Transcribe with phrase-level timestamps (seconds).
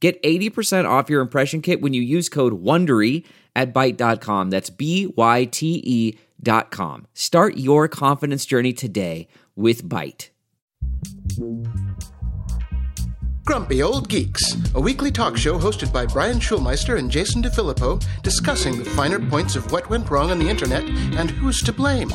[0.00, 3.24] Get 80% off your impression kit when you use code WONDERY
[3.56, 4.50] at Byte.com.
[4.50, 7.06] That's B-Y-T-E dot com.
[7.14, 10.28] Start your confidence journey today with Byte.
[13.44, 18.78] Grumpy Old Geeks, a weekly talk show hosted by Brian Schulmeister and Jason DeFilippo, discussing
[18.78, 22.10] the finer points of what went wrong on the internet and who's to blame.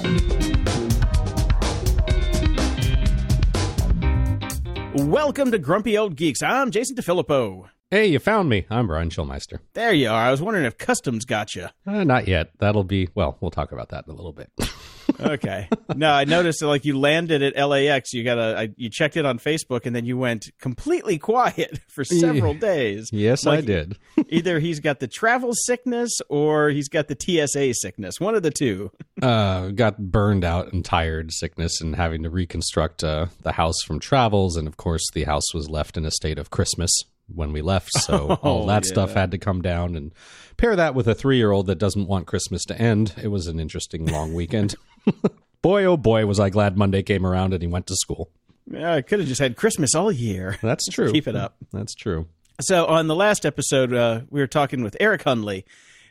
[4.94, 6.44] Welcome to Grumpy Old Geeks.
[6.44, 7.73] I'm Jason DeFilippo.
[7.94, 8.66] Hey, you found me.
[8.72, 9.60] I'm Brian Schulmeister.
[9.74, 10.24] There you are.
[10.26, 11.68] I was wondering if customs got you.
[11.86, 12.50] Uh, not yet.
[12.58, 14.50] That'll be, well, we'll talk about that in a little bit.
[15.20, 15.70] okay.
[15.96, 18.12] No, I noticed that like you landed at LAX.
[18.12, 22.04] You got a, you checked it on Facebook, and then you went completely quiet for
[22.04, 23.12] several days.
[23.14, 24.00] Yes, Like, I did.
[24.28, 28.20] either he's got the travel sickness or he's got the TSA sickness.
[28.20, 28.90] One of the two.
[29.22, 34.00] Uh, got burned out and tired, sickness, and having to reconstruct uh, the house from
[34.00, 34.58] travels.
[34.58, 36.90] And of course, the house was left in a state of Christmas
[37.28, 37.92] when we left.
[38.00, 38.92] So all Oh, that yeah.
[38.92, 39.96] stuff had to come down.
[39.96, 40.12] And
[40.58, 43.14] pair that with a three year old that doesn't want Christmas to end.
[43.22, 44.76] It was an interesting long weekend.
[45.62, 48.30] boy, oh boy, was I glad Monday came around and he went to school.
[48.72, 50.58] Yeah, I could have just had Christmas all year.
[50.64, 51.12] That's true.
[51.12, 51.56] Keep it up.
[51.72, 52.28] That's true.
[52.62, 55.64] So on the last episode, uh, we were talking with Eric Hunley,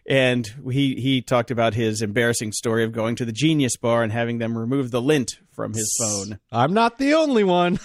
[0.07, 4.13] and he he talked about his embarrassing story of going to the Genius Bar and
[4.13, 6.41] having them remove the lint from his phone.
[6.51, 7.79] I'm not the only one.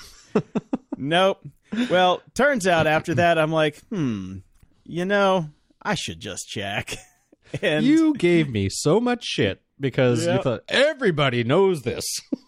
[0.98, 1.46] Nope.
[1.90, 4.38] Well, turns out after that, I'm like, hmm,
[4.84, 5.50] you know,
[5.82, 6.96] I should just check.
[7.62, 12.04] And you gave me so much shit because you thought everybody knows this.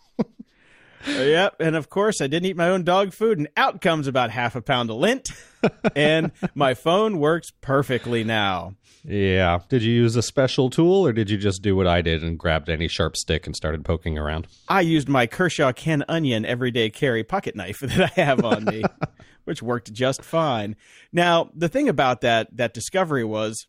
[1.08, 4.32] Yep, and of course I didn't eat my own dog food, and out comes about
[4.32, 5.30] half a pound of lint,
[5.96, 8.76] and my phone works perfectly now.
[9.06, 9.60] yeah.
[9.70, 12.38] Did you use a special tool or did you just do what I did and
[12.38, 14.48] grabbed any sharp stick and started poking around?
[14.68, 18.84] I used my Kershaw Ken Onion everyday carry pocket knife that I have on me,
[19.46, 20.76] which worked just fine.
[21.14, 23.68] Now, the thing about that that discovery was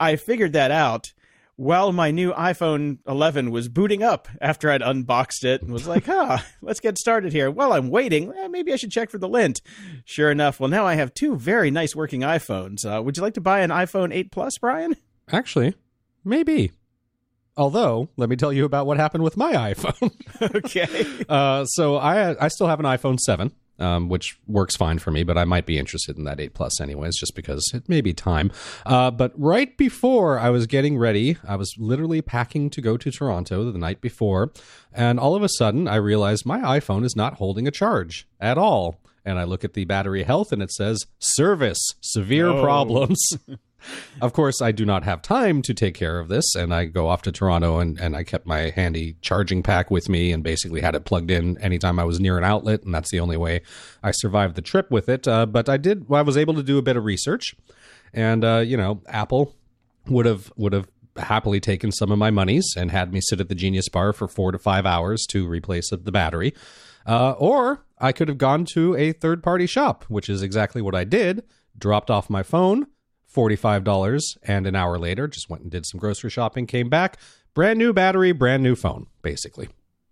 [0.00, 1.12] I figured that out
[1.56, 6.04] while my new iPhone 11 was booting up after I'd unboxed it and was like,
[6.06, 7.50] huh, let's get started here.
[7.50, 9.60] While I'm waiting, eh, maybe I should check for the lint.
[10.04, 12.84] Sure enough, well, now I have two very nice working iPhones.
[12.84, 14.96] Uh, would you like to buy an iPhone 8 Plus, Brian?
[15.32, 15.74] Actually,
[16.24, 16.72] maybe.
[17.56, 20.12] Although, let me tell you about what happened with my iPhone.
[20.56, 21.24] okay.
[21.28, 25.22] uh, so I I still have an iPhone 7, um, which works fine for me,
[25.22, 28.12] but I might be interested in that 8 Plus anyways, just because it may be
[28.14, 28.50] time.
[28.84, 33.10] Uh, but right before I was getting ready, I was literally packing to go to
[33.10, 34.52] Toronto the night before,
[34.92, 38.58] and all of a sudden I realized my iPhone is not holding a charge at
[38.58, 39.00] all.
[39.24, 42.62] And I look at the battery health and it says service, severe Oh.
[42.62, 43.18] problems.
[44.20, 47.08] Of course, I do not have time to take care of this, and I go
[47.08, 50.80] off to Toronto, and, and I kept my handy charging pack with me, and basically
[50.80, 53.62] had it plugged in anytime I was near an outlet, and that's the only way
[54.02, 55.28] I survived the trip with it.
[55.28, 57.54] Uh, but I did, I was able to do a bit of research,
[58.12, 59.54] and uh, you know, Apple
[60.08, 63.48] would have would have happily taken some of my monies and had me sit at
[63.48, 66.54] the Genius Bar for four to five hours to replace the battery,
[67.06, 70.94] uh, or I could have gone to a third party shop, which is exactly what
[70.94, 71.44] I did.
[71.78, 72.86] Dropped off my phone,
[73.34, 77.18] $45 and an hour later just went and did some grocery shopping came back
[77.54, 79.68] brand new battery brand new phone basically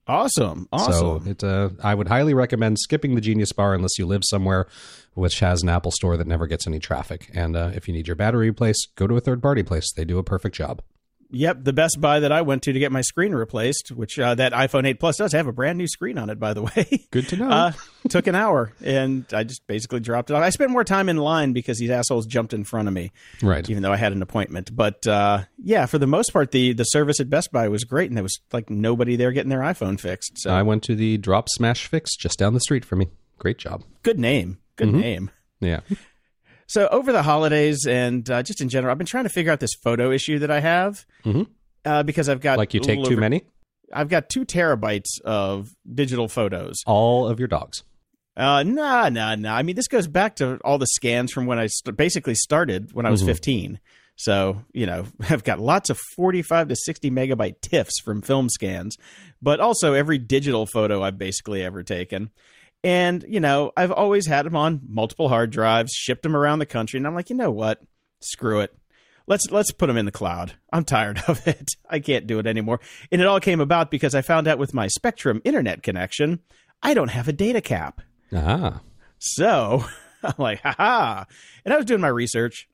[0.06, 0.68] Awesome.
[0.70, 0.92] Awesome.
[1.24, 4.66] so it uh, i would highly recommend skipping the genius bar unless you live somewhere
[5.14, 8.06] which has an apple store that never gets any traffic and uh, if you need
[8.06, 10.82] your battery replaced go to a third party place they do a perfect job
[11.34, 14.34] Yep, the Best Buy that I went to to get my screen replaced, which uh,
[14.36, 17.06] that iPhone 8 Plus does have a brand new screen on it, by the way.
[17.10, 17.72] good to know Uh,
[18.08, 20.42] took an hour, and I just basically dropped it off.
[20.42, 23.10] I spent more time in line because these assholes jumped in front of me,
[23.42, 24.74] right even though I had an appointment.
[24.74, 28.10] But uh, yeah, for the most part, the the service at Best Buy was great,
[28.10, 30.38] and there was like nobody there getting their iPhone fixed.
[30.38, 33.08] So i went to the drop smash fix just down the street for me
[33.38, 35.00] great job good name, good Mm-hmm.
[35.00, 35.30] name.
[35.60, 35.80] yeah
[36.66, 39.60] So over the holidays and uh, just in general, I've been trying to figure out
[39.60, 41.04] this photo issue that I have.
[41.24, 41.46] Mhm.
[41.84, 43.42] Uh, because I've got like you take little too over- many
[43.92, 46.76] I've got two terabytes of digital photos.
[46.86, 47.82] all of your dogs
[48.36, 49.54] Uh, nah, nah, nah.
[49.54, 52.92] I mean, this goes back to all the scans from when I st- basically started
[52.92, 53.26] when I was Mhm.
[53.26, 53.80] 15.
[54.16, 58.96] So, you know, I've got lots of 45 to 60 megabyte TIFFs from film scans,
[59.42, 62.30] but also every digital photo I've basically ever taken.
[62.84, 66.66] And, you know, I've always had them on multiple hard drives, shipped them around the
[66.66, 67.80] country, and I'm like, you know what?
[68.20, 68.76] Screw it.
[69.26, 70.52] Let's let's put them in the cloud.
[70.70, 71.70] I'm tired of it.
[71.88, 72.80] I can't do it anymore.
[73.10, 76.40] And it all came about because I found out with my Spectrum internet connection,
[76.82, 78.02] I don't have a data cap.
[78.34, 78.82] Ah.
[79.18, 79.86] So
[80.22, 81.24] I'm like, haha.
[81.64, 82.68] And I was doing my research.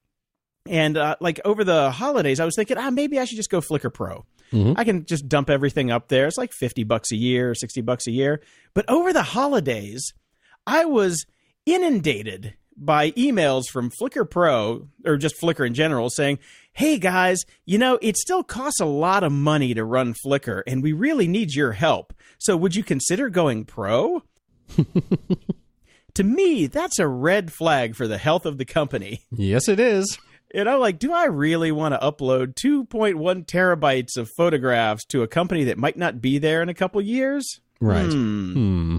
[0.69, 3.61] And uh, like over the holidays, I was thinking, ah, maybe I should just go
[3.61, 4.27] Flickr Pro.
[4.53, 4.75] Mm-hmm.
[4.77, 6.27] I can just dump everything up there.
[6.27, 8.43] It's like 50 bucks a year, 60 bucks a year.
[8.75, 10.13] But over the holidays,
[10.67, 11.25] I was
[11.67, 16.39] inundated by emails from Flickr Pro or just Flickr in general saying,
[16.73, 20.83] "Hey guys, you know, it still costs a lot of money to run Flickr and
[20.83, 22.15] we really need your help.
[22.39, 24.23] So would you consider going pro?"
[26.15, 29.23] to me, that's a red flag for the health of the company.
[29.31, 30.19] Yes, it is.
[30.55, 35.29] You know, like, do I really want to upload 2.1 terabytes of photographs to a
[35.29, 37.61] company that might not be there in a couple years?
[37.81, 38.11] Right.
[38.11, 38.53] Hmm.
[38.53, 38.97] Hmm.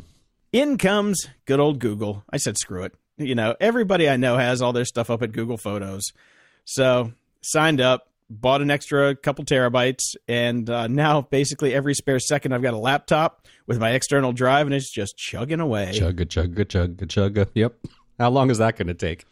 [0.53, 2.23] In comes good old Google.
[2.29, 2.93] I said, screw it.
[3.17, 6.03] You know, everybody I know has all their stuff up at Google Photos.
[6.65, 7.11] So,
[7.41, 12.61] signed up, bought an extra couple terabytes, and uh, now basically every spare second I've
[12.61, 15.91] got a laptop with my external drive and it's just chugging away.
[15.93, 17.47] Chugga, chugga, chugga, chugga.
[17.53, 17.75] Yep.
[18.19, 19.25] How long is that going to take?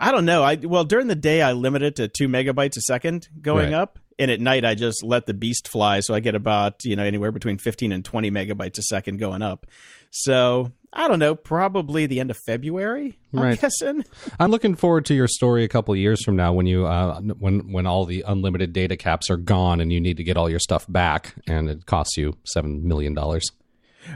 [0.00, 0.42] I don't know.
[0.42, 3.74] I well during the day I limit it to two megabytes a second going Right.
[3.74, 6.96] up, and at night I just let the beast fly, so I get about you
[6.96, 9.66] know anywhere between fifteen and twenty megabytes a second going up.
[10.10, 13.16] So I don't know, probably the end of February.
[13.32, 13.60] I'm Right.
[13.60, 14.04] guessing.
[14.40, 17.70] I'm looking forward to your story a couple years from now when you uh, when
[17.70, 20.58] when all the unlimited data caps are gone and you need to get all your
[20.58, 23.44] stuff back and it costs you seven million dollars.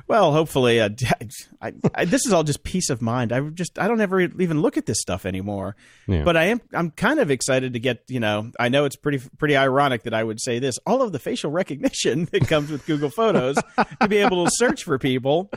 [0.06, 0.88] Well, hopefully, uh,
[1.60, 3.32] I, I, this is all just peace of mind.
[3.32, 5.76] I just I don't ever even look at this stuff anymore.
[6.06, 6.22] Yeah.
[6.24, 9.20] But I am I'm kind of excited to get you know I know it's pretty
[9.38, 12.86] pretty ironic that I would say this all of the facial recognition that comes with
[12.86, 13.56] Google Photos
[14.00, 15.50] to be able to search for people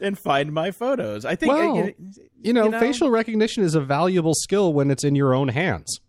[0.00, 1.24] and find my photos.
[1.24, 1.94] I think uh, Well, you-
[2.40, 2.80] You know, You know?
[2.80, 6.00] facial recognition is a valuable skill when it's in your own hands.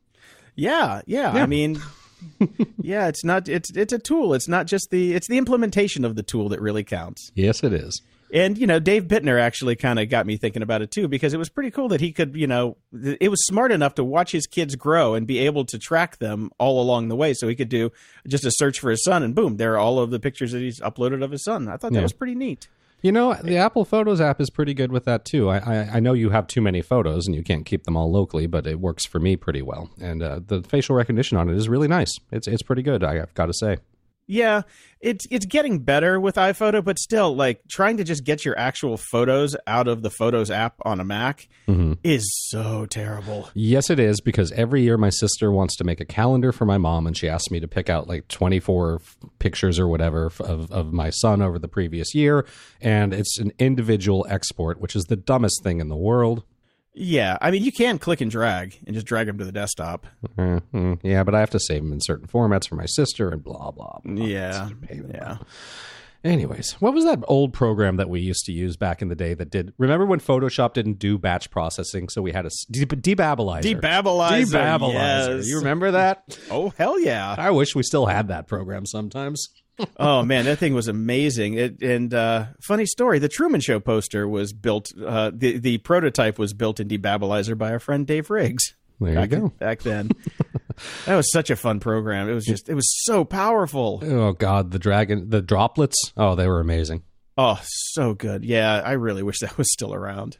[0.55, 1.43] yeah, yeah Yeah.
[1.43, 1.81] I mean.
[2.81, 4.33] Yeah, it's not it's it's a tool.
[4.33, 7.31] It's not just the it's the implementation of the tool that really counts.
[7.35, 8.01] Yes, it is.
[8.31, 11.33] And you know, Dave Bittner actually kind of got me thinking about it too because
[11.33, 14.31] it was pretty cool that he could, you know, it was smart enough to watch
[14.31, 17.33] his kids grow and be able to track them all along the way.
[17.33, 17.91] So he could do
[18.27, 20.59] just a search for his son, and boom, there are all of the pictures that
[20.59, 21.67] he's uploaded of his son.
[21.67, 22.03] I thought that Yeah.
[22.03, 22.67] was pretty neat.
[23.01, 25.49] You know, the Apple Photos app is pretty good with that too.
[25.49, 28.11] I, I, I know you have too many photos and you can't keep them all
[28.11, 29.89] locally, but it works for me pretty well.
[30.01, 32.13] And uh, the facial recognition on it is really nice.
[32.31, 33.03] It's it's pretty good.
[33.03, 33.77] I, I've got to say.
[34.31, 34.61] Yeah,
[35.01, 38.95] it's it's getting better with iPhoto, but still, like trying to just get your actual
[38.95, 41.93] photos out of the Photos app on a Mac mm-hmm.
[42.03, 43.49] is so terrible.
[43.55, 46.77] Yes, it is because every year my sister wants to make a calendar for my
[46.77, 50.41] mom, and she asks me to pick out like 24 f- pictures or whatever f-
[50.41, 52.45] of, of my son over the previous year.
[52.81, 56.43] And it's an individual export, which is the dumbest thing in the world.
[57.01, 60.05] Yeah, I mean, you can click and drag and just drag them to the desktop.
[60.37, 63.29] Eh, mm, yeah, but I have to save them in certain formats for my sister
[63.29, 64.25] and blah, blah, blah.
[64.25, 65.37] Yeah, It's a pain in the yeah.
[66.21, 69.33] Anyways, what was that old program that we used to use back in the day
[69.33, 69.71] that did?
[69.77, 73.79] Remember when Photoshop didn't do batch processing, so we had a de- DeBabelizer.
[73.79, 75.37] DeBabelizer, DeBabelizer.
[75.37, 75.47] yes.
[75.47, 76.37] You remember that?
[76.51, 77.33] Oh hell yeah!
[77.37, 79.47] I wish we still had that program sometimes.
[79.97, 81.55] Oh man, that thing was amazing.
[81.55, 84.91] It, and uh, funny story: the Truman Show poster was built.
[84.99, 88.75] Uh, the the prototype was built in DeBabelizer by our friend Dave Riggs.
[88.99, 89.49] There you back, go.
[89.59, 90.09] Back then,
[91.05, 92.29] that was such a fun program.
[92.29, 94.01] It was just it was so powerful.
[94.03, 96.11] Oh God, the dragon, the droplets.
[96.17, 97.03] Oh, they were amazing.
[97.37, 98.43] Oh, so good.
[98.43, 100.37] Yeah, I really wish that was still around.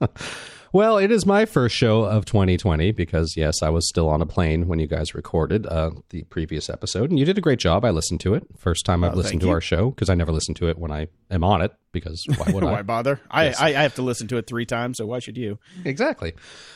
[0.72, 4.26] Well, it is my first show of 2020 because yes, I was still on a
[4.26, 7.84] plane when you guys recorded uh, the previous episode, and you did a great job.
[7.84, 9.52] I listened to it first time I've listened to you.
[9.52, 12.52] our show because I never listen to it when I am on it because why
[12.52, 12.82] would Why I?
[12.82, 13.20] bother?
[13.28, 15.58] I, I I have to listen to it three times, so why should you?
[15.84, 16.34] Exactly.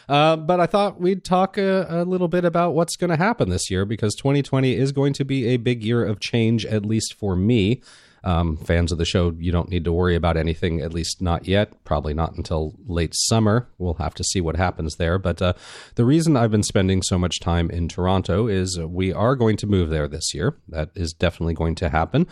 [0.09, 3.49] Uh, but I thought we'd talk a, a little bit about what's going to happen
[3.49, 7.15] this year because 2020 is going to be a big year of change, at least
[7.15, 7.81] for me.
[8.25, 11.47] Um, fans of the show, you don't need to worry about anything, at least not
[11.47, 11.85] yet.
[11.85, 13.69] Probably not until late summer.
[13.77, 15.19] We'll have to see what happens there.
[15.19, 15.53] But uh,
[15.97, 19.67] the reason I've been spending so much time in Toronto is we are going to
[19.67, 20.57] move there this year.
[20.69, 22.27] That is definitely going to happen.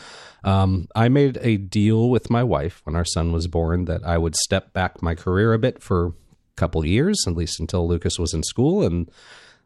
[0.45, 4.17] Um, I made a deal with my wife when our son was born that I
[4.17, 6.13] would step back my career a bit for a
[6.57, 9.11] couple years, at least until Lucas was in school, and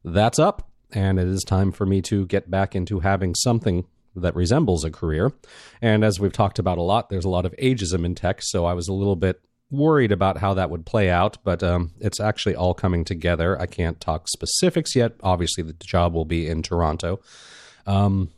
[0.04, 0.68] that's up.
[0.92, 4.90] And it is time for me to get back into having something that resembles a
[4.90, 5.32] career.
[5.80, 8.64] And as we've talked about a lot, there's a lot of ageism in tech, so
[8.64, 12.20] I was a little bit worried about how that would play out, but um, it's
[12.20, 13.61] actually all coming together.
[13.61, 15.12] I can't talk specifics yet.
[15.23, 17.20] Obviously, the job will be in Toronto.
[17.87, 18.30] Um,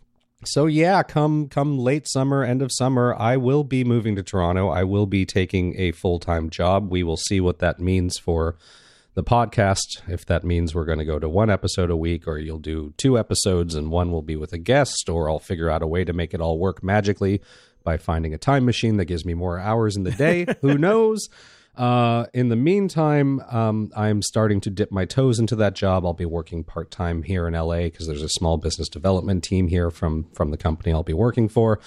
[0.44, 4.68] so yeah, come come late summer, end of summer, I will be moving to Toronto.
[4.68, 6.90] I will be taking a full time job.
[6.90, 8.56] We will see what that means for
[9.18, 10.00] the podcast.
[10.06, 12.94] If that means we're going to go to one episode a week, or you'll do
[12.96, 16.04] two episodes and one will be with a guest, or I'll figure out a way
[16.04, 17.42] to make it all work magically
[17.82, 20.46] by finding a time machine that gives me more hours in the day.
[20.60, 21.28] Who knows?
[21.76, 26.06] Uh, in the meantime, um, I'm starting to dip my toes into that job.
[26.06, 29.66] I'll be working part time here in LA because there's a small business development team
[29.66, 31.80] here from from the company I'll be working for.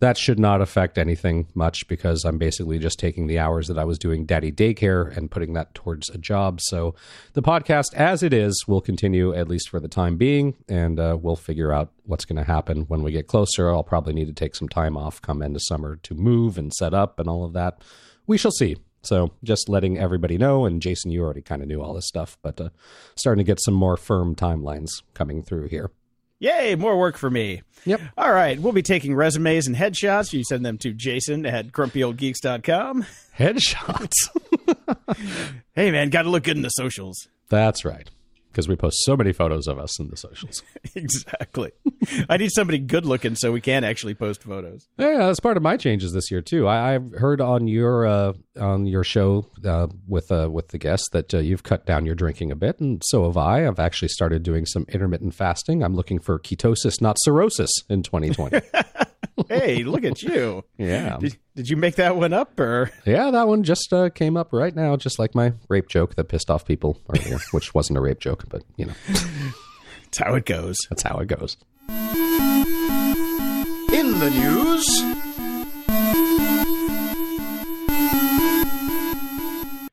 [0.00, 3.84] That should not affect anything much because I'm basically just taking the hours that I
[3.84, 6.60] was doing daddy daycare and putting that towards a job.
[6.60, 6.94] So
[7.32, 11.16] the podcast, as it is, will continue at least for the time being, and uh,
[11.18, 13.70] we'll figure out what's going to happen when we get closer.
[13.70, 16.72] I'll probably need to take some time off come end of summer to move and
[16.74, 17.82] set up and all of that.
[18.26, 18.76] We shall see.
[19.02, 22.36] So just letting everybody know, and Jason, you already kind of knew all this stuff,
[22.42, 22.68] but uh,
[23.14, 25.90] starting to get some more firm timelines coming through here.
[26.38, 27.62] Yay, more work for me.
[27.86, 28.00] Yep.
[28.18, 30.32] All right, we'll be taking resumes and headshots.
[30.32, 33.06] You send them to Jason at grumpyoldgeeks.com.
[33.38, 34.12] Headshots.
[35.74, 37.28] hey, man, got to look good in the socials.
[37.48, 38.10] That's right.
[38.56, 40.62] Because we post so many photos of us in the socials.
[40.94, 41.72] exactly.
[42.26, 44.88] I need somebody good looking so we can actually post photos.
[44.96, 46.66] Yeah, that's part of my changes this year too.
[46.66, 51.10] I, have heard on your uh, on your show uh, with uh, with the guests
[51.12, 53.66] that uh, you've cut down your drinking a bit, and so have I.
[53.66, 55.82] I've actually started doing some intermittent fasting.
[55.82, 58.60] I'm looking for ketosis, not cirrhosis, in 2020.
[59.48, 60.64] hey, look at you.
[60.78, 61.16] Yeah.
[61.18, 62.90] Did, did, you make that one up or?
[63.04, 66.24] Yeah, that one just uh, came up right now, just like my rape joke that
[66.24, 68.94] pissed off people earlier, which wasn't a rape joke, but you know.
[69.08, 70.76] That's how it goes.
[70.90, 71.56] That's how it goes.
[73.92, 74.86] In the news.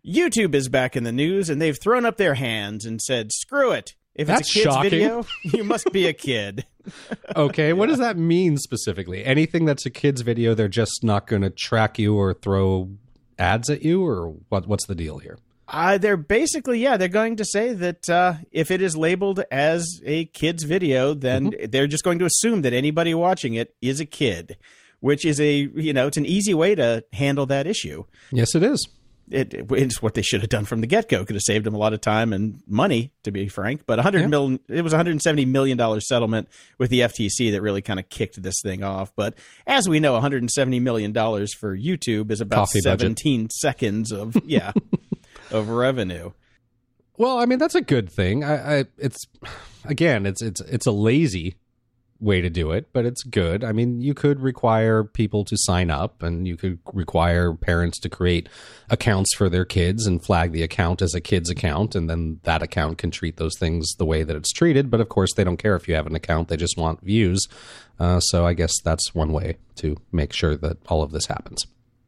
[0.05, 3.71] YouTube is back in the news and they've thrown up their hands and said, screw
[3.71, 3.95] it.
[4.15, 4.89] If That's it's a kid's shocking.
[4.91, 6.65] video, you must be a kid.
[7.35, 9.25] okay, what does that mean specifically?
[9.25, 12.89] Anything that's a kid's video, they're just not going to track you or throw
[13.39, 14.67] ads at you, or what?
[14.67, 15.37] What's the deal here?
[15.67, 20.01] Uh, they're basically, yeah, they're going to say that uh, if it is labeled as
[20.05, 21.71] a kid's video, then Mm-hmm.
[21.71, 24.57] they're just going to assume that anybody watching it is a kid,
[24.99, 28.03] which is a, you know, it's an easy way to handle that issue.
[28.31, 28.87] Yes, it is.
[29.31, 31.23] It, it's what they should have done from the get go.
[31.23, 33.83] Could have saved them a lot of time and money, to be frank.
[33.85, 34.27] But 100 Yeah.
[34.27, 38.09] million, it was a 170 million dollar settlement with the FTC that really kind of
[38.09, 39.13] kicked this thing off.
[39.15, 42.99] But as we know, 170 million dollars for YouTube is about Coffee budget.
[42.99, 44.73] 17 seconds of yeah
[45.51, 46.31] of revenue.
[47.17, 48.43] Well, I mean that's a good thing.
[48.43, 49.23] I, I it's
[49.85, 51.55] again, it's it's it's a lazy
[52.19, 53.63] way to do it, but it's good.
[53.63, 58.09] I mean, you could require people to sign up, and you could require parents to
[58.09, 58.47] create
[58.89, 62.61] accounts for their kids and flag the account as a kid's account, and then that
[62.61, 64.89] account can treat those things the way that it's treated.
[64.89, 67.45] But of course, they don't care if you have an account; they just want views.
[67.99, 71.65] Uh, so I guess that's one way to make sure that all of this happens.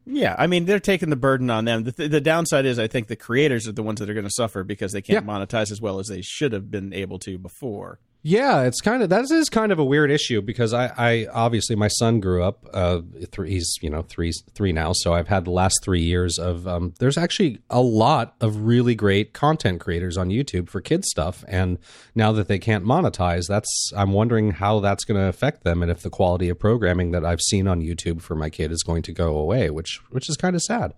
[0.08, 1.82] Yeah, I mean they're taking the burden on them.
[1.82, 4.24] The, th- the downside is I think the creators are the ones that are going
[4.26, 5.30] to suffer because they can't Yeah.
[5.32, 7.98] monetize as well as they should have been able to before.
[8.28, 11.76] Yeah, it's kind of that is kind of a weird issue because I, I obviously
[11.76, 12.66] my son grew up.
[12.74, 16.36] Uh, three, he's you know three three now, so I've had the last three years
[16.36, 16.66] of.
[16.66, 21.44] Um, there's actually a lot of really great content creators on YouTube for kids stuff,
[21.46, 21.78] and
[22.16, 25.88] now that they can't monetize, that's I'm wondering how that's going to affect them, and
[25.88, 29.02] if the quality of programming that I've seen on YouTube for my kid is going
[29.02, 30.94] to go away, which which is kind of sad.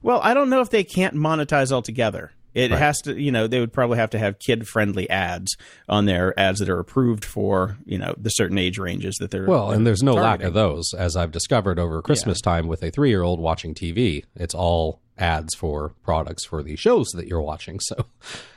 [0.00, 2.32] Well, I don't know if they can't monetize altogether.
[2.54, 2.78] It Right.
[2.80, 5.56] has to, you know, they would probably have to have kid-friendly ads
[5.88, 9.46] on their ads that are approved for, you know, the certain age ranges that they're.
[9.46, 12.82] Well, they're and there's no lack of those, as I've discovered over Christmas time with
[12.82, 14.24] a three year old watching TV.
[14.34, 17.78] It's all ads for products for the shows that you're watching.
[17.80, 18.06] So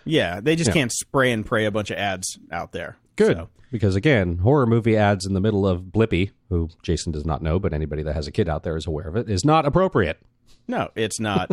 [0.06, 0.74] Yeah, they just Yeah.
[0.74, 2.98] can't spray and pray a bunch of ads out there.
[3.16, 3.38] good.
[3.38, 7.42] So, Because again, horror movie ads in the middle of Blippi, who Jason does not
[7.42, 9.66] know, but anybody that has a kid out there is aware of it, is not
[9.66, 10.20] appropriate.
[10.68, 11.52] No, it's not.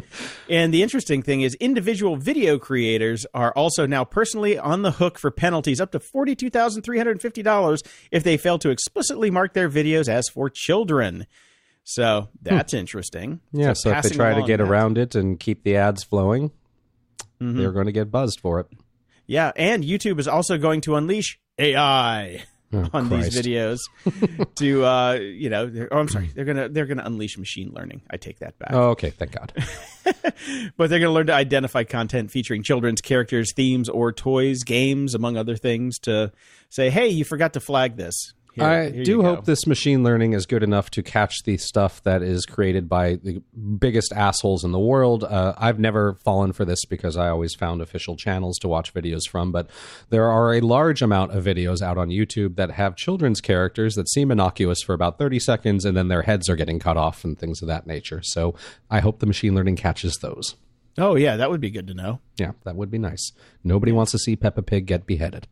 [0.49, 5.19] and the interesting thing is, individual video creators are also now personally on the hook
[5.19, 10.49] for penalties up to $42,350 if they fail to explicitly mark their videos as for
[10.49, 11.27] children.
[11.83, 13.41] So that's interesting.
[13.53, 14.69] Yeah, so if they try to get that.
[14.69, 16.51] around it and keep the ads flowing,
[17.41, 17.59] mm-hmm.
[17.59, 18.67] they're going to get buzzed for it.
[19.27, 23.33] Yeah, and YouTube is also going to unleash AI on Oh, Christ.
[23.33, 23.79] these videos
[24.57, 28.03] to, uh, you know, oh, I'm sorry, they're gonna they're gonna unleash machine learning.
[28.11, 28.71] I take that back.
[28.73, 29.53] Oh, okay, thank God.
[30.77, 35.15] but they're going to learn to identify content featuring children's characters, themes, or toys, games,
[35.15, 36.33] among other things, to
[36.69, 40.33] say, "Hey, you forgot to flag this." Here- I here do hope this machine learning
[40.33, 43.43] is good enough to catch the stuff that is created by the
[43.79, 45.23] biggest assholes in the world.
[45.25, 49.29] Uh, I've never fallen for this because I always found official channels to watch videos
[49.29, 49.71] from, but
[50.09, 54.09] there are a large amount of videos out on YouTube that have children's characters that
[54.09, 57.39] seem innocuous for about 30 seconds and then their heads are getting cut off and
[57.39, 58.21] things of that nature.
[58.23, 58.55] So
[58.91, 60.57] I hope the machine learning catches those.
[60.99, 62.21] Oh yeah, that would be good to know.
[62.37, 63.31] Yeah, that would be nice.
[63.63, 65.47] Nobody wants to see Peppa Pig get beheaded.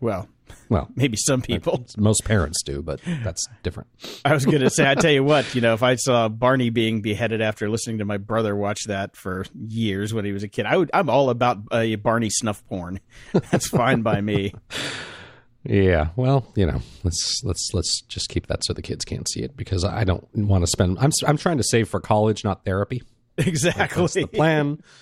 [0.00, 0.28] Well,
[0.68, 1.84] Well, maybe some people.
[1.96, 3.88] most parents do, but that's different.
[4.24, 6.70] I was going to say, I tell you what, you know, if I saw Barney
[6.70, 10.48] being beheaded after listening to my brother watch that for years when he was a
[10.48, 10.90] kid, I would.
[10.94, 13.00] I'm all about uh, Barney snuff porn.
[13.32, 14.54] That's fine by me.
[15.64, 19.40] Yeah, well, you know, let's let's let's just keep that so the kids can't see
[19.42, 20.98] it because I don't want to spend.
[21.00, 23.02] I'm I'm trying to save for college, not therapy.
[23.36, 24.02] Exactly.
[24.02, 24.82] That's the plan.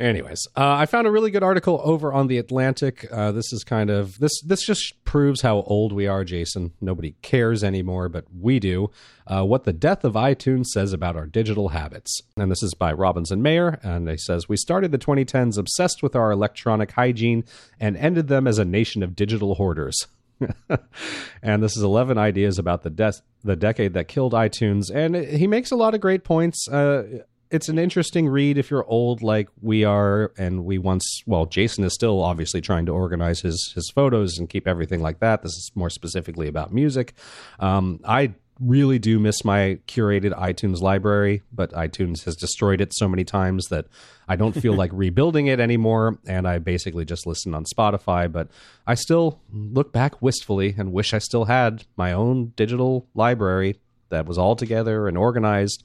[0.00, 3.06] Anyways, uh, I found a really good article over on the Atlantic.
[3.12, 4.32] Uh, this is kind of this.
[4.42, 6.72] This just proves how old we are, Jason.
[6.80, 8.90] Nobody cares anymore, but we do.
[9.24, 12.92] Uh, what the death of iTunes says about our digital habits, and this is by
[12.92, 17.44] Robinson Meyer, and he says we started the 2010s obsessed with our electronic hygiene
[17.78, 20.08] and ended them as a nation of digital hoarders.
[21.42, 25.46] and this is 11 ideas about the death, the decade that killed iTunes, and he
[25.46, 26.66] makes a lot of great points.
[26.68, 31.46] Uh, it's an interesting read if you're old like we are and we once well
[31.46, 35.42] jason is still obviously trying to organize his his photos and keep everything like that.
[35.42, 37.14] This is more specifically about music.
[37.58, 43.08] Um, i really do miss my curated itunes library but itunes has destroyed it so
[43.08, 43.86] many times that
[44.28, 48.48] i don't feel like rebuilding it anymore and i basically just listen on spotify but
[48.86, 53.76] i still look back wistfully and wish i still had my own digital library
[54.10, 55.82] that was all together and organized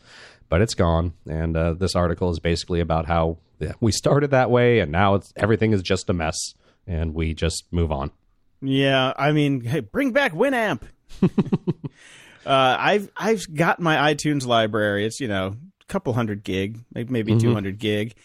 [0.49, 1.13] but it's gone.
[1.27, 3.37] And uh, this article is basically about how
[3.79, 6.37] we started that way, and now it's everything is just a mess,
[6.87, 8.11] and we just move on.
[8.61, 10.81] Yeah, I mean, hey, bring back Winamp.
[11.23, 11.27] uh,
[12.45, 15.05] I've I've got my iTunes library.
[15.05, 17.53] It's you know a couple hundred gig, maybe maybe Mm-hmm.
[17.53, 18.15] hundred gig.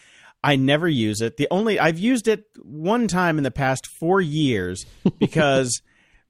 [0.43, 1.37] I never use it.
[1.37, 4.85] The only I've used it one time in the past four years
[5.19, 5.81] because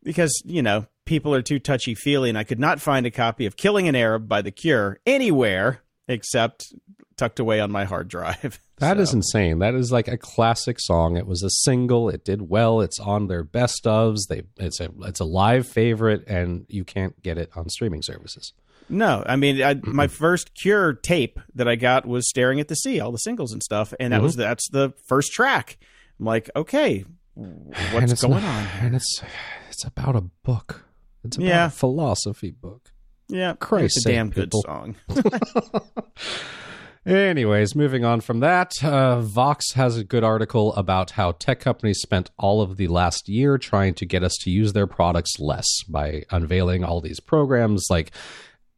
[0.03, 3.45] because you know people are too touchy feely, and I could not find a copy
[3.45, 6.65] of "Killing an Arab" by The Cure anywhere except
[7.17, 8.59] tucked away on my hard drive.
[8.79, 9.59] That is So- insane.
[9.59, 11.15] That is like a classic song.
[11.15, 12.09] It was a single.
[12.09, 12.81] It did well.
[12.81, 14.27] It's on their best ofs.
[14.27, 18.51] They it's a it's a live favorite, and you can't get it on streaming services.
[18.89, 22.75] No, I mean, I, my first Cure tape that I got was "Staring at the
[22.75, 24.23] Sea," all the singles and stuff, and that Mm-hmm.
[24.25, 25.77] was that's the first track.
[26.19, 28.67] I'm like, okay, what's going not- on?
[28.82, 29.23] And it's
[29.69, 30.86] it's about a book.
[31.23, 31.65] It's about Yeah.
[31.67, 32.91] a philosophy book.
[33.27, 34.95] Yeah, Christ's it's a damn sake, good song.
[37.05, 41.99] Anyways, moving on from that, uh, Vox has a good article about how tech companies
[41.99, 45.67] spent all of the last year trying to get us to use their products less
[45.88, 48.11] by unveiling all these programs like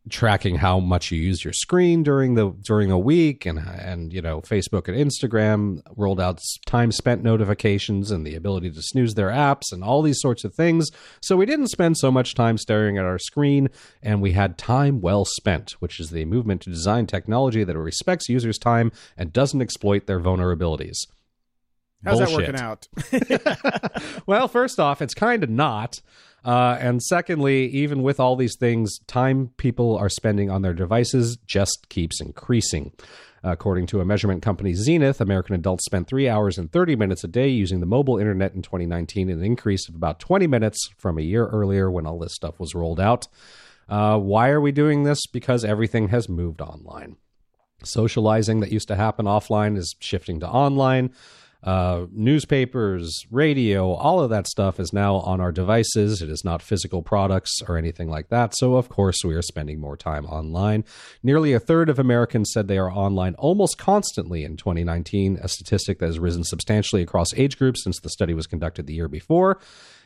[0.10, 4.22] tracking how much you use your screen during the during a week and and you
[4.22, 9.30] know Facebook and Instagram rolled out time spent notifications and the ability to snooze their
[9.30, 10.90] apps and all these sorts of things
[11.22, 13.70] so we didn't spend so much time staring at our screen
[14.02, 18.30] and we had time well spent which is the movement to design technology that respects
[18.30, 20.98] users time and doesn't exploit their vulnerabilities
[22.04, 22.56] How's Bullshit.
[22.56, 24.22] that working out?
[24.28, 26.02] well, first off, it's kind of not.
[26.46, 31.38] Uh, and secondly, even with all these things, time people are spending on their devices
[31.46, 32.94] just keeps increasing.
[33.44, 37.28] According to a measurement company, Zenith, American adults spent three hours and 30 minutes a
[37.28, 41.22] day using the mobile internet in 2019, an increase of about 20 minutes from a
[41.22, 43.28] year earlier when all this stuff was rolled out.
[43.88, 45.28] Uh, why are we doing this?
[45.28, 47.16] Because everything has moved online.
[47.84, 51.14] Socializing that used to happen offline is shifting to online
[51.68, 56.22] uh, newspapers, radio, all of that stuff is now on our devices.
[56.22, 58.56] It is not physical products or anything like that.
[58.56, 60.86] So, of course, we are spending more time online.
[61.22, 66.00] Nearly a third of Americans said they are online almost constantly in 2019, a statistic
[66.00, 69.60] that has risen substantially across age groups since the study was conducted the year before.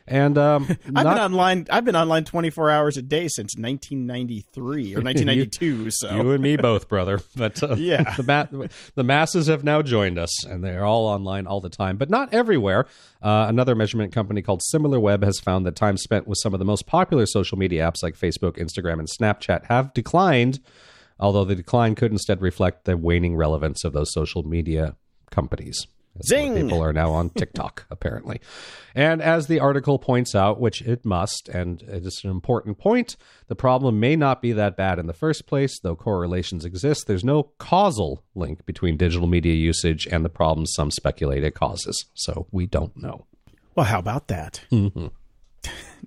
[0.08, 1.68] And um, I've not- been online.
[1.70, 5.92] I've been online 24 hours a day since 1993 or 1992.
[5.92, 7.20] so You and me both, brother.
[7.36, 8.16] But uh, Yeah.
[8.16, 11.98] the ma- the masses have now joined us, and they're all online all the time,
[11.98, 12.86] but not everywhere.
[13.22, 16.66] Uh, another measurement company called SimilarWeb has found that time spent with some of the
[16.66, 20.60] most popular social media apps like Facebook, Instagram, and Snapchat have declined.
[21.20, 24.96] Although the decline could instead reflect the waning relevance of those social media
[25.30, 25.86] companies.
[26.26, 26.56] Zing!
[26.56, 28.42] People are now on TikTok, apparently.
[28.94, 33.16] And as the article points out, which it must, and it is an important point,
[33.48, 37.08] the problem may not be that bad in the first place, though correlations exist.
[37.08, 42.06] There's no causal link between digital media usage and the problems some speculate it causes.
[42.14, 43.26] So we don't know.
[43.76, 44.62] well, how about that?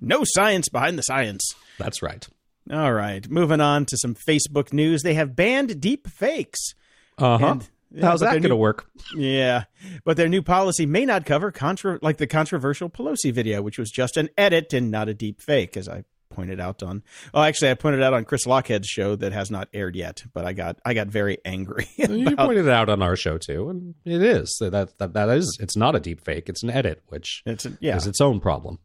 [0.01, 1.41] No science behind the science.
[1.79, 2.27] That's right.
[2.69, 5.03] All right, moving on to some Facebook news.
[5.03, 6.73] They have banned deep fakes.
[7.17, 7.47] Uh huh.
[7.47, 8.87] And- yeah, How's that going to work?
[9.15, 9.63] Yeah,
[10.03, 13.89] but their new policy may not cover contra- like the controversial Pelosi video, which was
[13.91, 17.01] just an edit and not a deep fake, as I pointed out on.
[17.33, 20.43] Oh, actually, I pointed out on Chris Lochhead's show that has not aired yet, but
[20.45, 21.87] I got I got very angry.
[21.97, 25.29] You about- pointed it out on our show too, and it is that that that
[25.29, 25.57] is.
[25.61, 27.95] It's not a deep fake; it's an edit, which It's a- yeah.
[27.95, 28.79] is its own problem.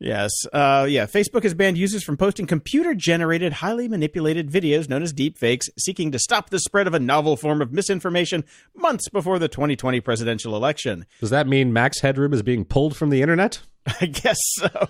[0.00, 0.32] Yes.
[0.50, 1.04] Uh, yeah.
[1.04, 6.10] Facebook has banned users from posting computer generated, highly manipulated videos known as deepfakes, seeking
[6.12, 10.56] to stop the spread of a novel form of misinformation months before the 2020 presidential
[10.56, 11.04] election.
[11.20, 13.60] Does that mean Max Headroom is being pulled from the internet?
[14.00, 14.88] I guess so.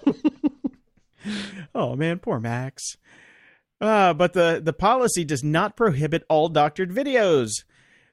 [1.75, 2.21] oh, man.
[2.21, 2.97] Poor Max.
[3.81, 7.51] Uh, but the, the policy does not prohibit all doctored videos.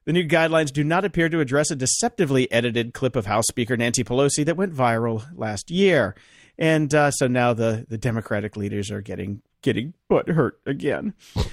[0.05, 3.77] The new guidelines do not appear to address a deceptively edited clip of House Speaker
[3.77, 6.15] Nancy Pelosi that went viral last year.
[6.57, 11.13] And uh, so now the, the Democratic leaders are getting getting butt hurt again.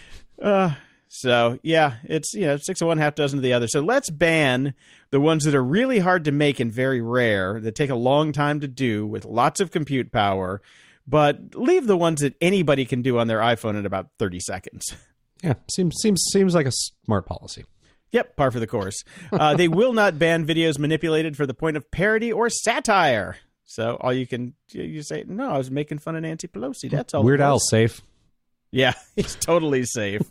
[0.42, 0.74] Uh,
[1.06, 3.68] so yeah, it's you know six of one, half dozen of the other.
[3.68, 4.74] So let's ban
[5.10, 8.32] the ones that are really hard to make and very rare, that take a long
[8.32, 10.60] time to do with lots of compute power,
[11.06, 14.96] but leave the ones that anybody can do on their iPhone in about thirty seconds.
[15.40, 17.64] Yeah, seems seems seems like a smart policy.
[18.10, 19.04] Yep, par for the course.
[19.32, 23.36] Uh, they will not ban videos manipulated for the point of parody or satire.
[23.64, 26.90] So all you can you say, no, I was making fun of Nancy Pelosi.
[26.90, 27.22] That's all.
[27.24, 28.02] Weird Al safe.
[28.70, 30.22] Yeah, he's totally safe.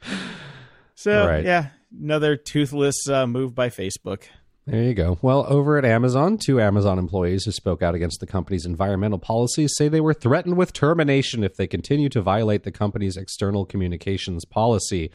[0.94, 1.44] so Right.
[1.44, 1.68] yeah,
[1.98, 4.24] another toothless uh, move by Facebook.
[4.66, 5.18] There you go.
[5.22, 9.72] Well, over at Amazon, two Amazon employees who spoke out against the company's environmental policies
[9.74, 14.44] say they were threatened with termination if they continue to violate the company's external communications
[14.44, 15.10] policy.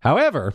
[0.00, 0.54] However,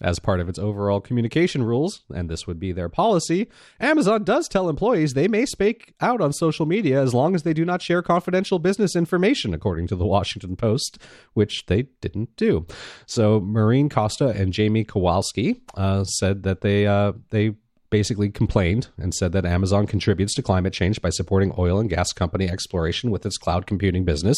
[0.00, 3.48] as part of its overall communication rules, and this would be their policy,
[3.80, 7.54] Amazon does tell employees they may speak out on social media as long as they
[7.54, 10.98] do not share confidential business information, according to the Washington Post,
[11.32, 12.66] which they didn't do.
[13.06, 17.54] So, Maureen Costa and Jamie Kowalski uh, said that they uh, they
[17.96, 22.12] basically complained and said that Amazon contributes to climate change by supporting oil and gas
[22.12, 24.36] company exploration with its cloud computing business,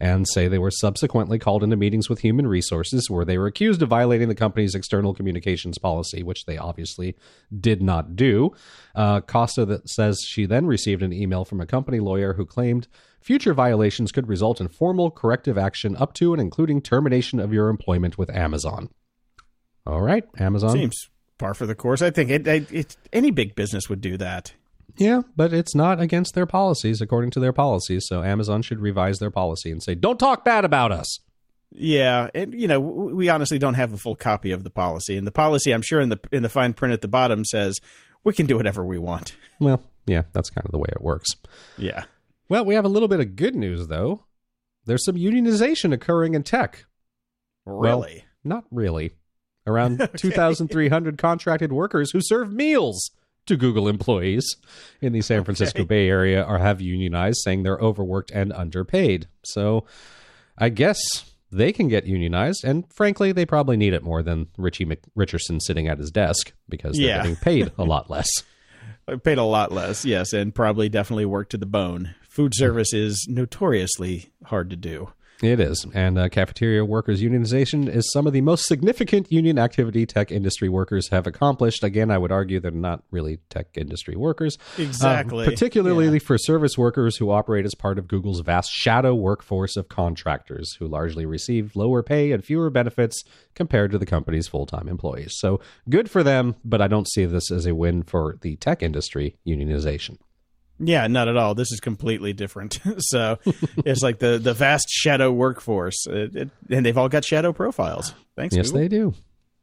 [0.00, 3.80] and say they were subsequently called into meetings with human resources where they were accused
[3.80, 7.14] of violating the company's external communications policy, which they obviously
[7.60, 8.50] did not do.
[8.96, 12.88] Uh, Costa says she then received an email from a company lawyer who claimed
[13.20, 17.68] future violations could result in formal corrective action up to and including termination of your
[17.68, 18.88] employment with Amazon.
[19.86, 20.72] All right, Amazon.
[20.72, 22.02] Seems par for the course.
[22.02, 24.52] I think it, it, it any big business would do that.
[24.98, 28.06] Yeah, but it's not against their policies, according to their policies.
[28.06, 31.18] So Amazon should revise their policy and say, don't talk bad about us.
[31.70, 35.26] Yeah, and you know, we honestly don't have a full copy of the policy, and
[35.26, 37.80] the policy, I'm sure, in the in the fine print at the bottom says
[38.24, 39.36] we can do whatever we want.
[39.60, 41.30] Well, yeah, that's kind of the way it works.
[41.76, 42.04] Yeah.
[42.48, 44.24] Well, we have a little bit of good news, though.
[44.86, 46.86] There's some unionization occurring in tech.
[47.64, 48.24] Well, Really?
[48.44, 49.10] not really.
[49.66, 53.10] Around 2,300 contracted workers who serve meals
[53.46, 54.56] to Google employees
[55.00, 59.28] in the San Francisco Bay Area are have unionized, saying they're overworked and underpaid.
[59.44, 59.86] So
[60.58, 60.98] I guess
[61.52, 65.60] they can get unionized, and frankly, they probably need it more than Richie Mc- Richardson
[65.60, 67.18] sitting at his desk because they're Yeah.
[67.18, 68.28] getting paid a lot less.
[69.08, 72.14] Uh, paid a lot less, yes, and probably definitely worked to the bone.
[72.28, 72.60] Food hmm.
[72.60, 75.12] service is notoriously hard to do.
[75.42, 75.84] It is.
[75.92, 80.68] And uh, cafeteria workers unionization is some of the most significant union activity tech industry
[80.68, 81.84] workers have accomplished.
[81.84, 84.56] Again, I would argue they're not really tech industry workers.
[84.78, 85.44] Exactly.
[85.46, 86.18] Uh, particularly Yeah.
[86.20, 90.88] for service workers who operate as part of Google's vast shadow workforce of contractors who
[90.88, 93.22] largely receive lower pay and fewer benefits
[93.54, 95.34] compared to the company's full time employees.
[95.36, 98.82] So good for them, but I don't see this as a win for the tech
[98.82, 100.16] industry unionization.
[100.78, 101.54] Yeah, not at all.
[101.54, 102.78] This is completely different.
[102.98, 103.38] so
[103.84, 108.14] it's like the the vast shadow workforce, It- it- and they've all got shadow profiles.
[108.36, 108.54] Thanks.
[108.56, 108.80] Yes, Google.
[108.80, 109.14] they do.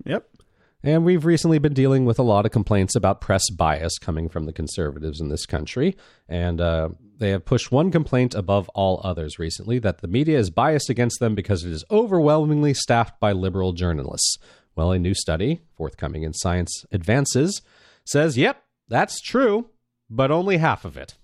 [0.05, 0.27] Yep.
[0.85, 4.45] And we've recently been dealing with a lot of complaints about press bias coming from
[4.47, 5.95] the conservatives in this country.
[6.27, 10.49] And uh, they have pushed one complaint above all others recently that the media is
[10.49, 14.37] biased against them because it is overwhelmingly staffed by liberal journalists.
[14.75, 17.61] Well, a new study, forthcoming in Science Advances,
[18.03, 19.69] says, yep, that's true,
[20.15, 21.15] but only half of it.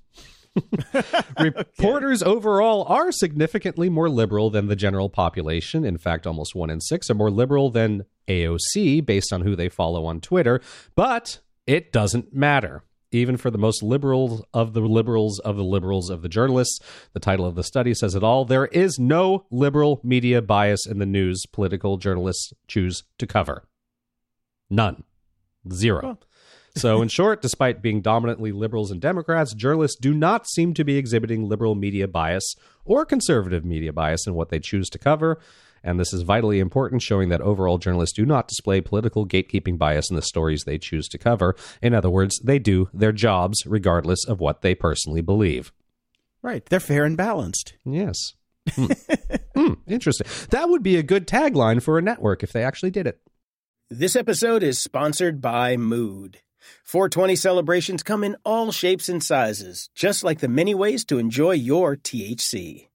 [1.39, 5.85] Reporters overall are significantly more liberal than the general population.
[5.85, 9.69] In fact, almost one in six are more liberal than AOC based on who they
[9.69, 10.61] follow on Twitter.
[10.95, 12.83] But it doesn't matter.
[13.11, 16.79] Even for the most liberal of the liberals of the liberals of the journalists,
[17.13, 18.45] the title of the study says it all.
[18.45, 23.67] There is no liberal media bias in the news political journalists choose to cover.
[24.69, 25.03] None.
[25.71, 26.19] Zero.
[26.79, 30.97] So, in short, despite being dominantly liberals and Democrats, journalists do not seem to be
[30.97, 35.39] exhibiting liberal media bias or conservative media bias in what they choose to cover.
[35.83, 40.09] And this is vitally important, showing that overall journalists do not display political gatekeeping bias
[40.09, 41.55] in the stories they choose to cover.
[41.81, 45.71] In other words, they do their jobs regardless of what they personally believe.
[46.41, 46.65] Right.
[46.65, 47.73] They're fair and balanced.
[47.85, 48.33] Yes.
[48.71, 48.87] Hmm.
[49.55, 50.27] Hmm, interesting.
[50.51, 53.19] That would be a good tagline for a network if they actually did it.
[53.89, 56.39] This episode is sponsored by Mood.
[56.83, 61.51] 420 celebrations come in all shapes and sizes, just like the many ways to enjoy
[61.51, 62.87] your THC.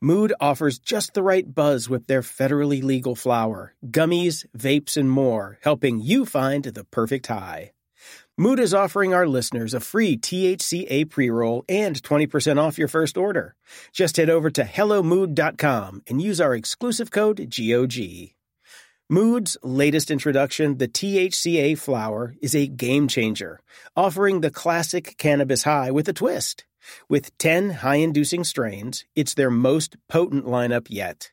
[0.00, 5.58] Mood offers just the right buzz with their federally legal flower, gummies, vapes, and more,
[5.62, 7.72] helping you find the perfect high.
[8.38, 13.18] Mood is offering our listeners a free THCA pre roll and 20% off your first
[13.18, 13.54] order.
[13.92, 18.32] Just head over to HelloMood.com and use our exclusive code GOG.
[19.12, 23.58] Mood's latest introduction, the THCA flower, is a game changer,
[23.96, 26.64] offering the classic cannabis high with a twist.
[27.08, 31.32] With 10 high inducing strains, it's their most potent lineup yet.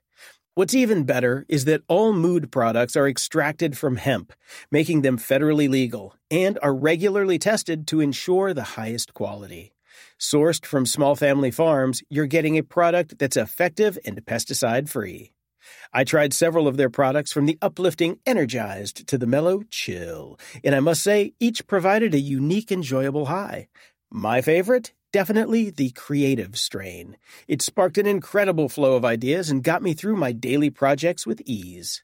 [0.55, 4.33] What's even better is that all mood products are extracted from hemp,
[4.71, 9.75] making them federally legal, and are regularly tested to ensure the highest quality.
[10.19, 15.33] Sourced from small family farms, you're getting a product that's effective and pesticide free.
[15.93, 20.75] I tried several of their products from the uplifting Energized to the mellow Chill, and
[20.75, 23.67] I must say, each provided a unique, enjoyable high.
[24.09, 24.93] My favorite?
[25.13, 27.17] Definitely the creative strain.
[27.47, 31.41] It sparked an incredible flow of ideas and got me through my daily projects with
[31.45, 32.03] ease.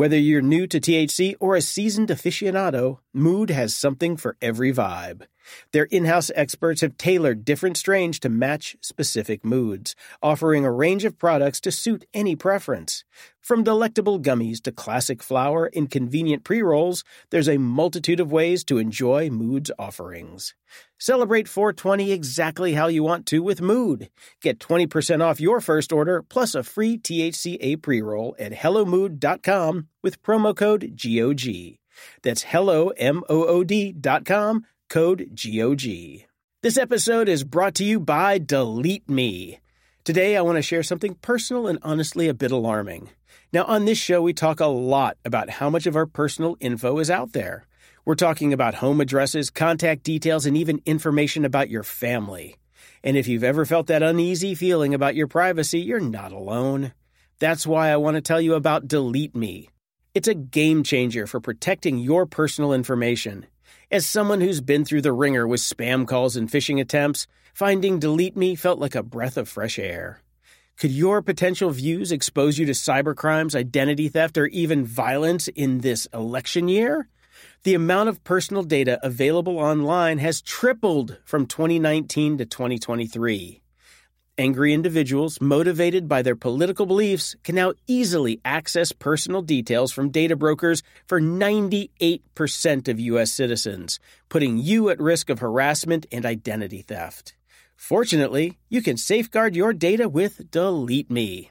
[0.00, 5.26] Whether you're new to THC or a seasoned aficionado, Mood has something for every vibe.
[5.72, 11.04] Their in house experts have tailored different strains to match specific moods, offering a range
[11.04, 13.04] of products to suit any preference.
[13.42, 18.64] From delectable gummies to classic flower and convenient pre rolls, there's a multitude of ways
[18.64, 20.54] to enjoy Mood's offerings.
[20.98, 24.08] Celebrate 420 exactly how you want to with Mood.
[24.40, 30.22] Get 20% off your first order plus a free THCA pre roll at HelloMood.com with
[30.22, 31.78] promo code GOG.
[32.22, 36.26] That's hello, M O O D.com, code GOG.
[36.62, 39.60] This episode is brought to you by Delete Me.
[40.04, 43.10] Today, I want to share something personal and honestly a bit alarming.
[43.52, 46.98] Now, on this show, we talk a lot about how much of our personal info
[46.98, 47.66] is out there.
[48.04, 52.56] We're talking about home addresses, contact details, and even information about your family.
[53.02, 56.92] And if you've ever felt that uneasy feeling about your privacy, you're not alone.
[57.38, 59.68] That's why I want to tell you about Delete Me.
[60.12, 63.46] It's a game changer for protecting your personal information.
[63.92, 68.36] As someone who's been through the ringer with spam calls and phishing attempts, finding Delete
[68.36, 70.20] Me felt like a breath of fresh air.
[70.76, 76.08] Could your potential views expose you to cybercrimes, identity theft, or even violence in this
[76.12, 77.08] election year?
[77.62, 83.59] The amount of personal data available online has tripled from 2019 to 2023.
[84.40, 90.34] Angry individuals, motivated by their political beliefs, can now easily access personal details from data
[90.34, 93.30] brokers for 98% of U.S.
[93.32, 94.00] citizens,
[94.30, 97.34] putting you at risk of harassment and identity theft.
[97.76, 101.50] Fortunately, you can safeguard your data with Delete Me.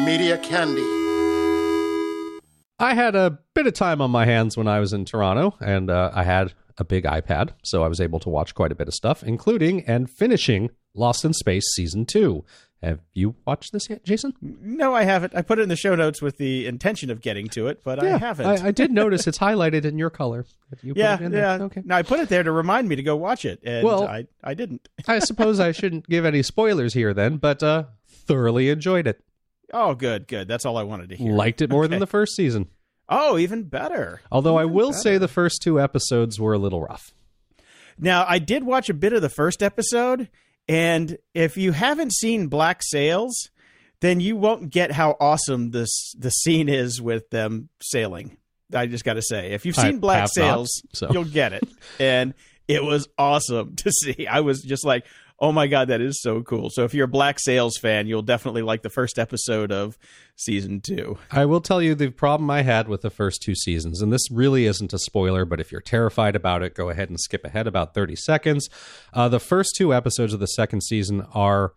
[0.04, 0.82] Media Candy.
[2.78, 5.88] I had a bit of time on my hands when I was in Toronto, and
[5.88, 8.88] uh, I had a big iPad, so I was able to watch quite a bit
[8.88, 12.44] of stuff, including and finishing Lost in Space Season 2.
[12.82, 14.34] Have you watched this yet, Jason?
[14.42, 15.34] No, I haven't.
[15.34, 18.04] I put it in the show notes with the intention of getting to it, but
[18.04, 18.44] I haven't.
[18.44, 20.44] I, I did notice it's highlighted in your color.
[20.82, 21.40] You put yeah, it in there.
[21.40, 21.64] yeah.
[21.64, 21.80] Okay.
[21.82, 24.26] No, I put it there to remind me to go watch it, and Well- I,
[24.42, 24.86] I didn't.
[25.08, 29.22] I suppose I shouldn't give any spoilers here then, but uh, thoroughly enjoyed it.
[29.72, 30.46] Oh, good, good.
[30.46, 31.32] That's all I wanted to hear.
[31.32, 32.68] Liked it more than the first season.
[33.08, 34.20] Oh, even better.
[34.32, 35.00] Although I will better.
[35.00, 37.12] say the first two episodes were a little rough.
[37.98, 40.28] Now, I did watch a bit of the first episode,
[40.68, 43.50] and if you haven't seen Black Sails,
[44.00, 48.36] then you won't get how awesome this the scene is with them sailing.
[48.74, 51.12] I just got to say, if you've I seen Black have not, Sails, so.
[51.12, 51.68] you'll get it.
[52.00, 52.34] and
[52.66, 54.26] it was awesome to see.
[54.26, 55.06] I was just like,
[55.38, 58.22] "Oh my god, that is so cool!" So if you're a Black Sails fan, you'll
[58.22, 59.98] definitely like the first episode of
[60.36, 61.18] season two.
[61.30, 64.30] I will tell you the problem I had with the first two seasons, and this
[64.30, 67.66] really isn't a spoiler, but if you're terrified about it, go ahead and skip ahead
[67.66, 68.68] about 30 seconds.
[69.12, 71.72] Uh, the first two episodes of the second season are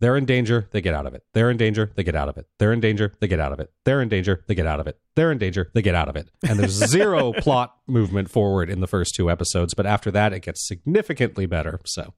[0.00, 1.24] they're in danger, they get out of it.
[1.34, 2.46] They're in danger, they get out of it.
[2.58, 3.70] They're in danger, they get out of it.
[3.84, 4.98] They're in danger, they get out of it.
[5.14, 6.30] They're in danger, they get out of it.
[6.48, 10.40] And there's zero plot movement forward in the first two episodes, but after that, it
[10.40, 11.80] gets significantly better.
[11.84, 12.14] So,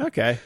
[0.00, 0.38] Okay.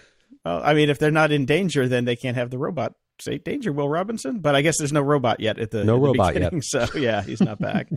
[0.45, 3.38] Well, I mean, if they're not in danger, then they can't have the robot say
[3.38, 4.40] danger, Will Robinson.
[4.40, 6.87] But I guess there's no robot yet at the No at the robot beginning, So
[6.97, 7.88] yeah, he's not back.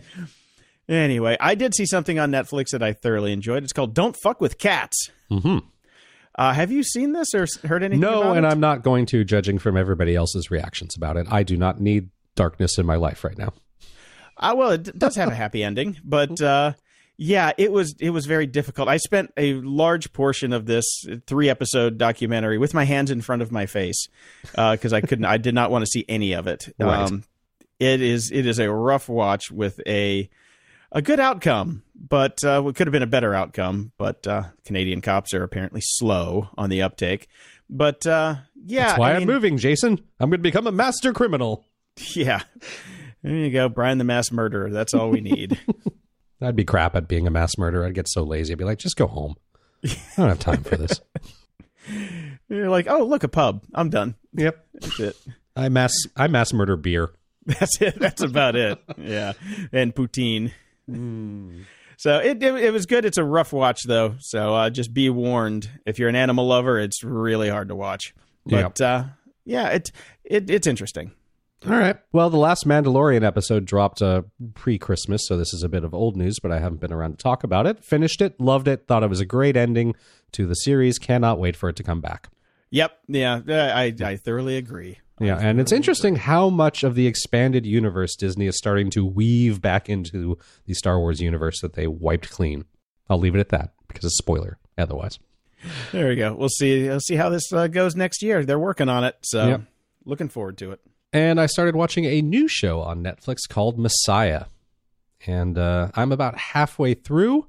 [0.88, 3.62] anyway, I did see something on Netflix that I thoroughly enjoyed.
[3.64, 5.62] It's called "Don't Fuck with Cats." mhm.
[6.34, 8.00] Uh, have you seen this or heard anything?
[8.00, 8.48] no, and it?
[8.48, 11.26] I'm not going to, judging from everybody else's reactions about it.
[11.28, 13.52] I do not need darkness in my life right now.
[14.36, 16.74] Uh, well, it does have a happy ending, but uh,
[17.20, 18.88] yeah, it was it was very difficult.
[18.88, 20.84] I spent a large portion of this
[21.26, 24.06] three episode documentary with my hands in front of my face
[24.52, 25.24] because I couldn't.
[25.24, 26.72] I did not want to see any of it.
[26.80, 27.24] Um,
[27.80, 30.30] it is it is a rough watch with a
[30.92, 33.90] a good outcome, but uh, it could have been a better outcome.
[33.98, 37.26] But uh, Canadian cops are apparently slow on the uptake.
[37.68, 40.00] But uh, yeah, That's why I am mean- moving, Jason.
[40.20, 41.64] I'm going to become a master criminal.
[42.14, 42.42] Yeah,
[43.24, 44.70] there you go, Brian the Mass Murderer.
[44.70, 45.58] That's all we need.
[46.40, 47.86] I'd be crap at being a mass murderer.
[47.86, 48.52] I'd get so lazy.
[48.52, 49.36] I'd be like, just go home.
[49.84, 51.00] I don't have time for this.
[52.48, 53.64] You're like, oh, look, a pub.
[53.74, 54.14] I'm done.
[54.32, 54.66] yep.
[54.74, 55.16] That's it.
[55.56, 57.10] I mass I mass murder beer.
[57.46, 57.98] That's it.
[57.98, 58.78] That's about it.
[58.96, 59.32] Yeah,
[59.72, 60.52] and poutine.
[60.86, 61.62] Hmm.
[61.96, 63.04] So it, it it was good.
[63.04, 64.14] It's a rough watch though.
[64.20, 65.68] So uh, just be warned.
[65.84, 68.14] If you're an animal lover, it's really hard to watch.
[68.46, 69.04] But uh,
[69.44, 69.90] yeah, it
[70.24, 71.10] it it's interesting.
[71.66, 71.96] All right.
[72.12, 74.22] Well, the last Mandalorian episode dropped uh,
[74.54, 77.16] pre-Christmas, so this is a bit of old news, but I haven't been around to
[77.22, 77.84] talk about it.
[77.84, 79.94] Finished it, loved it, thought it was a great ending
[80.32, 80.98] to the series.
[80.98, 82.28] Cannot wait for it to come back.
[82.70, 82.92] Yep.
[83.08, 84.98] Yeah, I I thoroughly agree.
[85.20, 89.60] Yeah, and it's interesting how much of the expanded universe Disney is starting to weave
[89.60, 92.66] back into the Star Wars universe that they wiped clean.
[93.10, 95.18] I'll leave it at that because it's spoiler otherwise.
[95.90, 96.34] There we go.
[96.34, 96.84] We'll see.
[96.88, 98.44] We'll see how this uh, goes next year.
[98.44, 99.16] They're working on it.
[99.22, 99.60] So Yep.
[100.04, 100.80] looking forward to it.
[101.12, 104.44] And I started watching a new show on Netflix called Messiah.
[105.26, 107.46] And uh, I'm about halfway through.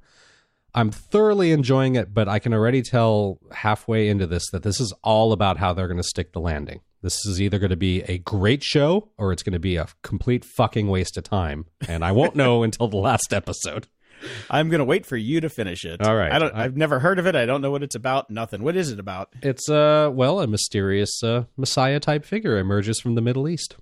[0.74, 4.94] I'm thoroughly enjoying it, but I can already tell halfway into this that this is
[5.02, 6.80] all about how they're going to stick the landing.
[7.02, 9.88] This is either going to be a great show or it's going to be a
[10.02, 11.66] complete fucking waste of time.
[11.88, 13.88] And I won't know until the last episode.
[14.50, 16.00] I'm gonna wait for you to finish it.
[16.00, 16.32] All right.
[16.32, 16.54] I don't.
[16.54, 17.34] I- I've never heard of it.
[17.34, 18.30] I don't know what it's about.
[18.30, 18.62] Nothing.
[18.62, 19.30] What is it about?
[19.42, 23.76] It's, uh, well, a mysterious uh, Messiah type figure emerges from the Middle East.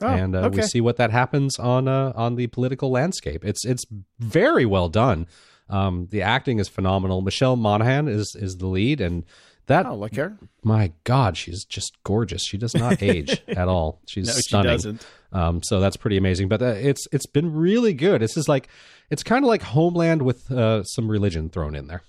[0.00, 3.44] Oh, and uh, we see what that happens on uh, on the political landscape.
[3.44, 3.84] It's it's
[4.20, 5.26] very well done.
[5.68, 7.20] Um, the acting is phenomenal.
[7.20, 9.24] Michelle Monaghan is is the lead, and
[9.68, 10.36] that Oh, look here.
[10.62, 12.42] my God, she's just gorgeous.
[12.44, 14.00] She does not age at all.
[14.06, 14.72] She's No, she stunning.
[14.72, 15.06] doesn't.
[15.32, 16.48] Um, so that's pretty amazing.
[16.48, 18.20] But uh, it's it's been really good.
[18.20, 18.68] This is like
[19.10, 22.02] it's kind of like Homeland with uh, some religion thrown in there,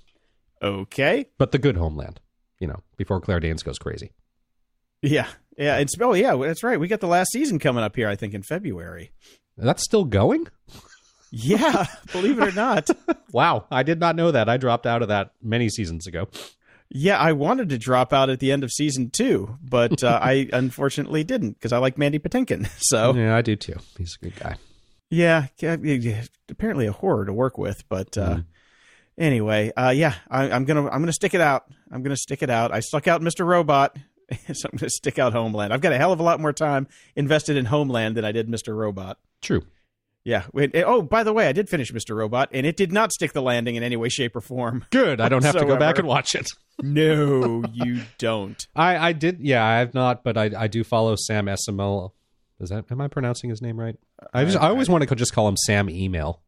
[0.62, 1.28] Okay.
[1.38, 2.20] but the good Homeland.
[2.60, 4.12] You know, before Claire Danes goes crazy.
[5.02, 5.28] Yeah.
[5.58, 5.78] Yeah.
[5.78, 6.36] It's oh yeah.
[6.36, 6.80] That's right.
[6.80, 8.10] We got the last season coming up here.
[8.10, 9.12] I think in February.
[9.58, 10.48] That's still going.
[11.32, 11.86] Yeah.
[12.12, 12.90] believe it or not.
[13.32, 14.50] Wow, I did not know that.
[14.50, 16.30] I dropped out of that many seasons ago.
[16.92, 20.50] Yeah, I wanted to drop out at the end of season two, but uh, I
[20.52, 22.68] unfortunately didn't because I like Mandy Patinkin.
[22.80, 23.76] So Yeah, I do too.
[23.98, 24.56] He's a good guy.
[25.10, 25.48] yeah,
[26.50, 27.88] apparently a horror to work with.
[27.90, 28.42] But uh, Mm-hmm.
[29.18, 31.66] anyway, uh, yeah, I, I'm gonna I'm gonna stick it out.
[31.92, 32.72] I'm gonna stick it out.
[32.74, 33.46] I stuck out Mr.
[33.46, 33.96] Robot,
[34.54, 35.74] so I'm gonna stick out Homeland.
[35.74, 38.48] I've got a hell of a lot more time invested in Homeland than I did
[38.48, 38.76] Mr.
[38.76, 39.18] Robot.
[39.42, 39.64] True.
[40.30, 40.44] Yeah.
[40.54, 42.16] Wait, eh, oh, by the way, I did finish Mr.
[42.16, 44.86] Robot, and it did not stick the landing in any way, shape, or form.
[44.92, 45.20] Good.
[45.20, 46.48] I don't have to go back and watch it.
[46.84, 48.68] No, you don't.
[48.76, 49.40] I, I did.
[49.40, 52.12] Yeah, I have not, but I, I do follow Sam Esmail.
[52.60, 52.86] Is that?
[52.92, 53.96] Am I pronouncing his name right?
[54.34, 56.42] I just I always want to just call him Sam Email.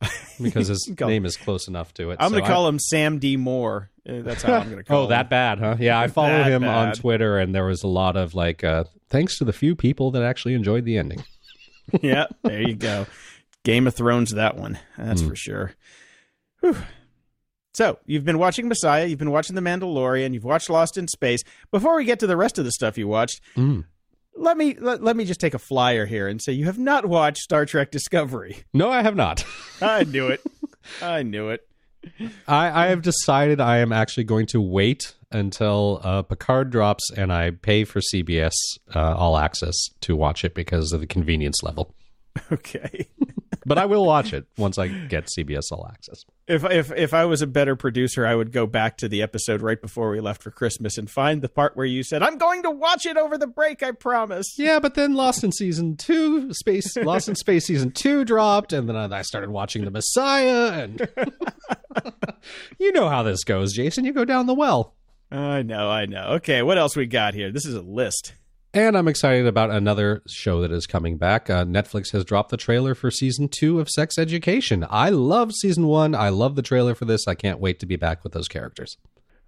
[0.40, 2.16] because his name is close enough to it.
[2.20, 3.36] I'm So going to I- call him Sam D.
[3.36, 3.90] Moore.
[4.08, 5.00] Uh, That's how I'm going to call him.
[5.00, 5.10] Oh, him.
[5.10, 5.76] that bad, huh?
[5.78, 6.92] Yeah, I followed That him on.
[6.94, 10.22] Twitter, and there was a lot of like, uh, thanks to the few people that
[10.22, 11.22] actually enjoyed the ending.
[12.02, 13.06] yeah, there you go.
[13.64, 14.78] Game of Thrones, that one.
[14.98, 15.28] That's Hmm.
[15.28, 15.72] for sure.
[16.60, 16.76] Whew.
[17.74, 21.40] So, you've been watching Messiah, you've been watching The Mandalorian, you've watched Lost in Space.
[21.70, 23.84] Before we get to the rest of the stuff you watched, Mm.
[24.36, 27.06] let me let, let me just take a flyer here and say you have not
[27.06, 28.58] watched Star Trek Discovery.
[28.74, 29.44] No, I have not.
[29.80, 30.42] I knew it.
[31.00, 31.66] I knew it.
[32.48, 37.32] I, I have decided I am actually going to wait until uh, Picard drops and
[37.32, 38.52] I pay for CBS
[38.94, 41.94] uh, All Access to watch it because of the convenience level.
[42.50, 43.08] Okay.
[43.64, 46.24] But I will watch it once I get CBS All Access.
[46.48, 49.62] If if if I was a better producer, I would go back to the episode
[49.62, 52.64] right before we left for Christmas and find the part where you said, "I'm going
[52.64, 56.52] to watch it over the break, I promise." Yeah, but then Lost in Season 2,
[56.52, 61.08] Space Lost in Space Season 2 dropped, and then I started watching The Messiah, and
[62.80, 64.04] you know how this goes, Jason.
[64.04, 64.94] You go down the well.
[65.32, 66.32] I know, I know.
[66.34, 67.50] Okay, what else we got here?
[67.50, 68.34] This is a list.
[68.74, 71.50] And I'm excited about another show that is coming back.
[71.50, 74.86] Uh, Netflix has dropped the trailer for season two of Sex Education.
[74.88, 76.14] I love season one.
[76.14, 77.26] I love the trailer for this.
[77.28, 78.96] I can't wait to be back with those characters.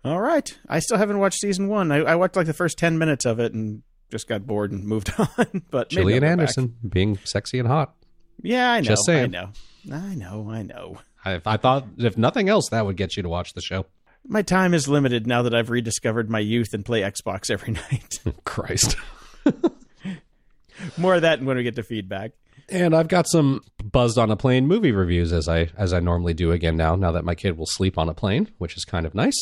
[0.05, 1.91] All right, I still haven't watched season one.
[1.91, 4.85] I, I watched like the first ten minutes of it and just got bored and
[4.87, 5.63] moved on.
[5.71, 6.33] but Gillian go back.
[6.33, 7.95] Anderson being sexy and hot.
[8.43, 8.89] Yeah, I know.
[8.89, 9.25] Just saying.
[9.25, 9.51] I know.
[9.91, 10.51] I know.
[10.51, 10.99] I know.
[11.25, 13.87] I, I thought, if nothing else, that would get you to watch the show.
[14.27, 18.21] My time is limited now that I've rediscovered my youth and play Xbox every night.
[18.45, 18.97] Christ.
[20.97, 22.33] More of that when we get to feedback.
[22.71, 26.33] And I've got some buzzed on a plane movie reviews as I as I normally
[26.33, 26.97] do again now.
[26.97, 29.37] Now that my kid will sleep on a plane, which is kind of nice.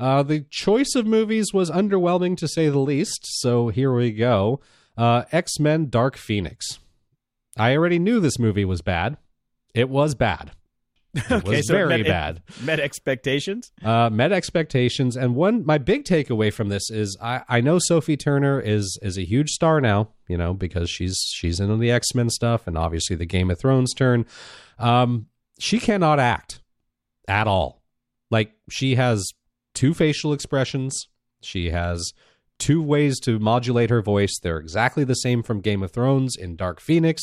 [0.00, 3.20] Uh, the choice of movies was underwhelming to say the least.
[3.40, 4.60] So here we go.
[4.96, 6.80] Uh, X Men: Dark Phoenix.
[7.56, 9.18] I already knew this movie was bad.
[9.72, 10.50] It was bad.
[11.30, 12.42] Was so it very met- bad.
[12.62, 13.70] Met expectations.
[13.84, 18.16] Uh, met expectations, and one my big takeaway from this is I, I know Sophie
[18.16, 22.14] Turner is is a huge star now, you know, because she's she's in the X
[22.14, 24.26] Men stuff, and obviously the Game of Thrones turn.
[24.78, 25.26] Um,
[25.60, 26.60] she cannot act
[27.28, 27.82] at all.
[28.30, 29.24] Like she has
[29.74, 31.06] two facial expressions.
[31.42, 32.12] She has
[32.58, 34.38] two ways to modulate her voice.
[34.42, 37.22] They're exactly the same from Game of Thrones in Dark Phoenix,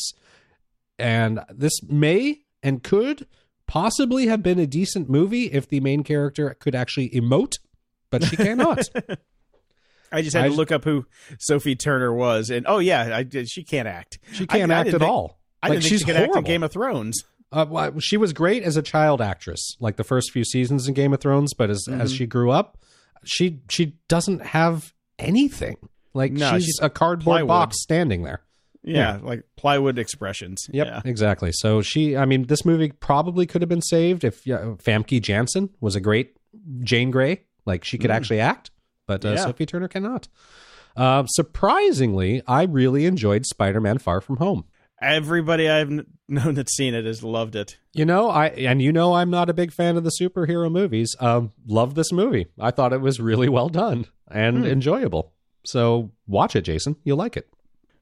[0.98, 3.26] and this may and could
[3.72, 7.54] possibly have been a decent movie if the main character could actually emote,
[8.10, 8.80] but she cannot.
[10.12, 11.06] I just had I to look up who
[11.38, 13.48] Sophie Turner was, and oh yeah, I did.
[13.48, 14.18] She can't act.
[14.32, 15.38] She can't I act didn't at think- all.
[15.62, 16.44] I like didn't think she's she could act in.
[16.44, 17.22] Game of Thrones.
[17.50, 20.92] Uh, well, she was great as a child actress, like the first few seasons in
[20.94, 21.54] Game of Thrones.
[21.54, 22.00] But as Mm-hmm.
[22.02, 22.76] as she grew up,
[23.24, 25.76] she she doesn't have anything.
[26.12, 27.48] Like No, she's, she's a cardboard plywood.
[27.48, 28.42] box standing there.
[28.84, 30.66] Yeah, like plywood expressions.
[30.72, 31.00] Yep, Yeah.
[31.04, 31.50] exactly.
[31.52, 35.70] So she, I mean, this movie probably could have been saved if uh, Famke Janssen
[35.80, 36.36] was a great
[36.80, 37.42] Jane Grey.
[37.64, 38.70] Like she could actually act,
[39.06, 39.36] but uh, Mm.
[39.36, 39.44] Yeah.
[39.44, 40.26] Sophie Turner cannot.
[40.96, 44.64] Uh, surprisingly, I really enjoyed Spider-Man: Far From Home.
[45.00, 45.90] Everybody I've
[46.28, 47.76] known that's seen it has loved it.
[47.92, 51.14] You know, I and you know I'm not a big fan of the superhero movies.
[51.20, 52.46] Um, love this movie.
[52.60, 55.32] I thought it was really well done and enjoyable.
[55.64, 56.96] So watch it, Jason.
[57.04, 57.48] You'll like it.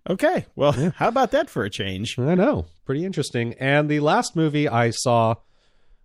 [0.09, 2.19] Okay, well, how about that for a change?
[2.19, 2.67] I know.
[2.87, 3.55] Pretty interesting.
[3.55, 5.35] And the last movie I saw,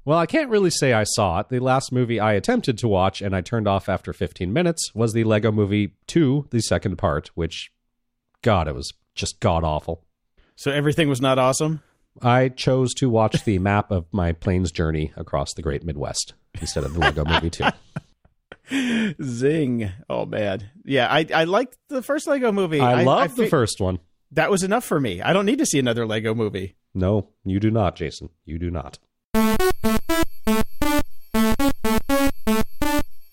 [0.04, 1.50] well, I can't really say I saw it.
[1.50, 5.14] The last movie I attempted to watch and I turned off after 15 minutes was
[5.14, 7.72] the Lego Movie 2, the second part, which,
[8.42, 10.04] God, it was just god awful.
[10.56, 11.82] So everything was not awesome.
[12.22, 16.84] I chose to watch the map of my plane's journey across the Great Midwest instead
[16.84, 17.66] of the Lego Movie 2.
[19.24, 19.92] Zing!
[20.10, 22.80] Oh man, yeah, I I liked the first Lego movie.
[22.80, 24.00] I love the fi- first one.
[24.32, 25.22] That was enough for me.
[25.22, 26.76] I don't need to see another Lego movie.
[26.94, 28.30] No, you do not, Jason.
[28.46, 29.00] You do not.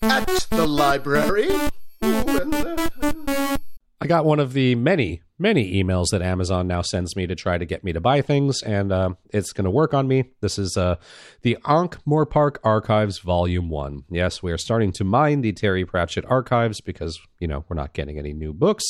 [0.01, 1.47] At the library.
[1.49, 3.57] Ooh, and, uh,
[4.01, 7.57] I got one of the many, many emails that Amazon now sends me to try
[7.57, 10.25] to get me to buy things, and uh, it's going to work on me.
[10.41, 10.95] This is uh,
[11.41, 11.97] the Ankh
[12.29, 14.03] Park Archives Volume 1.
[14.09, 17.93] Yes, we are starting to mine the Terry Pratchett archives because, you know, we're not
[17.93, 18.83] getting any new books.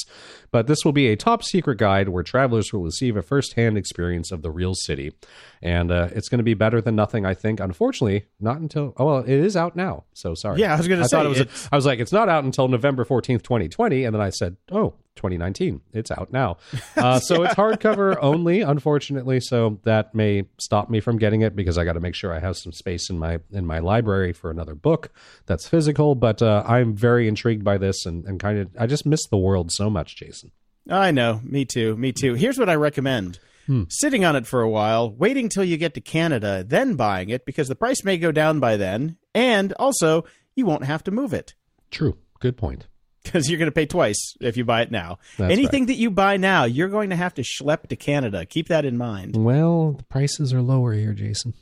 [0.52, 3.78] But this will be a top secret guide where travelers will receive a first hand
[3.78, 5.14] experience of the real city.
[5.62, 7.60] And uh, it's going to be better than nothing, I think.
[7.60, 10.04] Unfortunately, not until, oh, well, it is out now.
[10.14, 10.60] So sorry.
[10.60, 12.68] Yeah, I was I thought say, it was, I was like, it's not out until
[12.68, 14.04] November 14th, 2020.
[14.04, 15.82] And then I said, oh, 2019.
[15.94, 16.58] It's out now.
[16.96, 19.40] Uh, so it's hardcover only, unfortunately.
[19.40, 22.40] So that may stop me from getting it because I got to make sure I
[22.40, 25.12] have some space in my in my library for another book
[25.46, 26.16] that's physical.
[26.16, 29.38] But uh, I'm very intrigued by this and, and kind of I just miss the
[29.38, 30.52] world so much, Jason.
[30.90, 31.40] I know.
[31.44, 31.96] Me too.
[31.96, 32.34] Me too.
[32.34, 33.40] Here's what I recommend.
[33.88, 37.46] sitting on it for a while, waiting till you get to Canada, then buying it
[37.46, 41.34] because the price may go down by then, and also you won't have to move
[41.34, 41.54] it
[41.94, 42.18] True.
[42.40, 42.88] Good point.
[43.24, 45.20] Because you're going to pay twice if you buy it now.
[45.38, 48.46] That's Anything that you buy now, you're going to have to schlep to Canada.
[48.46, 49.36] Keep that in mind.
[49.36, 51.54] Well, the prices are lower here, Jason.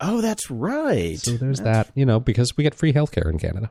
[0.00, 1.18] Oh, that's right.
[1.18, 1.90] So there's that.
[1.94, 3.70] You know, because we get free healthcare in Canada.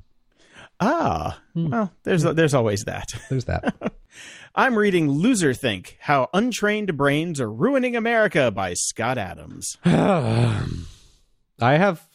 [0.80, 3.14] Ah, well, there's there's always that.
[3.30, 3.94] There's that.
[4.56, 9.78] I'm reading Loser Think: How Untrained Brains Are Ruining America by Scott Adams.
[9.86, 10.58] I
[11.60, 12.08] have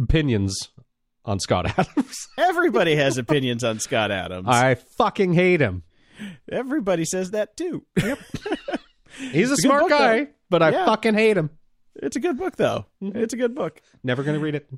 [0.00, 0.68] opinions
[1.24, 2.16] on Scott Adams.
[2.38, 4.46] Everybody has opinions on Scott Adams.
[4.48, 5.82] I fucking hate him.
[6.50, 7.84] Everybody says that too.
[8.02, 8.18] Yep.
[9.18, 10.30] He's a a smart book, guy, though.
[10.50, 10.86] but I Yeah.
[10.86, 11.50] fucking hate him.
[11.96, 12.86] it's a good book, though.
[13.02, 13.18] Mm-hmm.
[13.18, 13.80] It's a good book.
[14.02, 14.68] Never going to read it.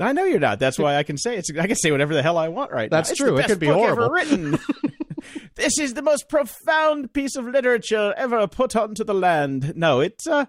[0.00, 0.58] I know you're not.
[0.58, 1.50] That's why I can say it's.
[1.58, 3.12] I can say whatever the hell I want right That's now.
[3.12, 3.38] It's true.
[3.38, 4.04] It could be horrible.
[4.04, 4.58] Ever written.
[5.54, 9.74] this is the most profound piece of literature ever put onto the land.
[9.76, 10.46] No, it's uh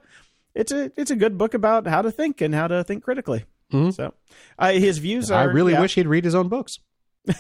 [0.56, 3.43] it's a it's a good book about how to think and how to think critically.
[3.92, 4.14] So,
[4.60, 5.34] uh, his views Mm-hmm.
[5.34, 5.82] I really yeah.
[5.82, 6.74] wish he'd read his own books.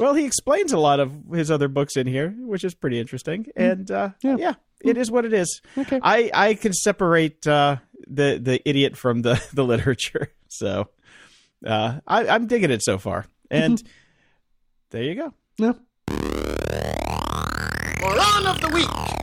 [0.00, 3.46] Well, he explains a lot of his other books in here, which is pretty interesting.
[3.54, 4.36] And uh, Yeah.
[4.38, 4.54] yeah.
[4.80, 5.60] it is what it is.
[5.78, 6.00] Okay.
[6.02, 7.76] I I can separate uh,
[8.08, 10.32] the the idiot from the the literature.
[10.48, 10.88] So
[11.66, 13.26] uh, I, I'm digging it so far.
[13.50, 13.82] And
[14.90, 15.34] there you go.
[15.58, 15.76] No.
[18.00, 19.13] Moron of the week.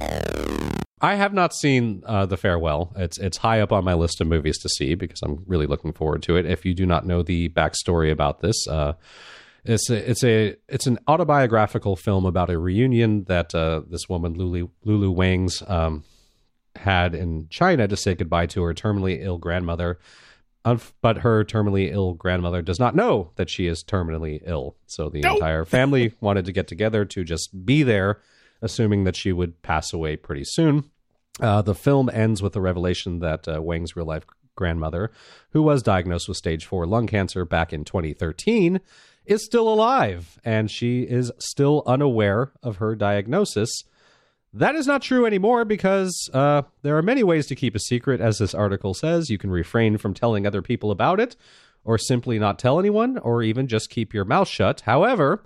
[1.01, 2.93] I have not seen uh, The Farewell.
[2.95, 5.93] It's it's high up on my list of movies to see because I'm really looking
[5.93, 6.45] forward to it.
[6.45, 8.93] If you do not know the backstory about this, uh,
[9.63, 14.33] it's a, it's a it's an autobiographical film about a reunion that uh, this woman
[14.33, 16.03] Lulu Lulu Wang's um,
[16.75, 19.99] had in China to say goodbye to her terminally ill grandmother.
[20.63, 24.75] But her terminally ill grandmother does not know that she is terminally ill.
[24.85, 28.21] So the entire family wanted to get together to just be there,
[28.61, 30.89] assuming that she would pass away pretty soon.
[31.39, 35.11] Uh, the film ends with the revelation that uh, Wang's real life grandmother,
[35.51, 38.79] who was diagnosed with stage four lung cancer back in 2013,
[39.25, 43.83] is still alive and she is still unaware of her diagnosis.
[44.53, 48.19] That is not true anymore because uh, there are many ways to keep a secret,
[48.19, 49.29] as this article says.
[49.29, 51.37] You can refrain from telling other people about it,
[51.85, 54.81] or simply not tell anyone, or even just keep your mouth shut.
[54.81, 55.41] However,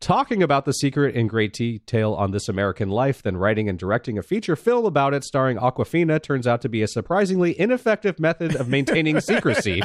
[0.00, 4.18] talking about the secret in great detail on This American Life, then writing and directing
[4.18, 8.54] a feature film about it starring Awkwafina turns out to be a surprisingly ineffective method
[8.56, 9.82] of maintaining secrecy.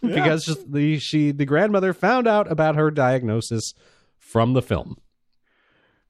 [0.00, 3.74] because the she the grandmother found out about her diagnosis
[4.18, 4.96] from the film.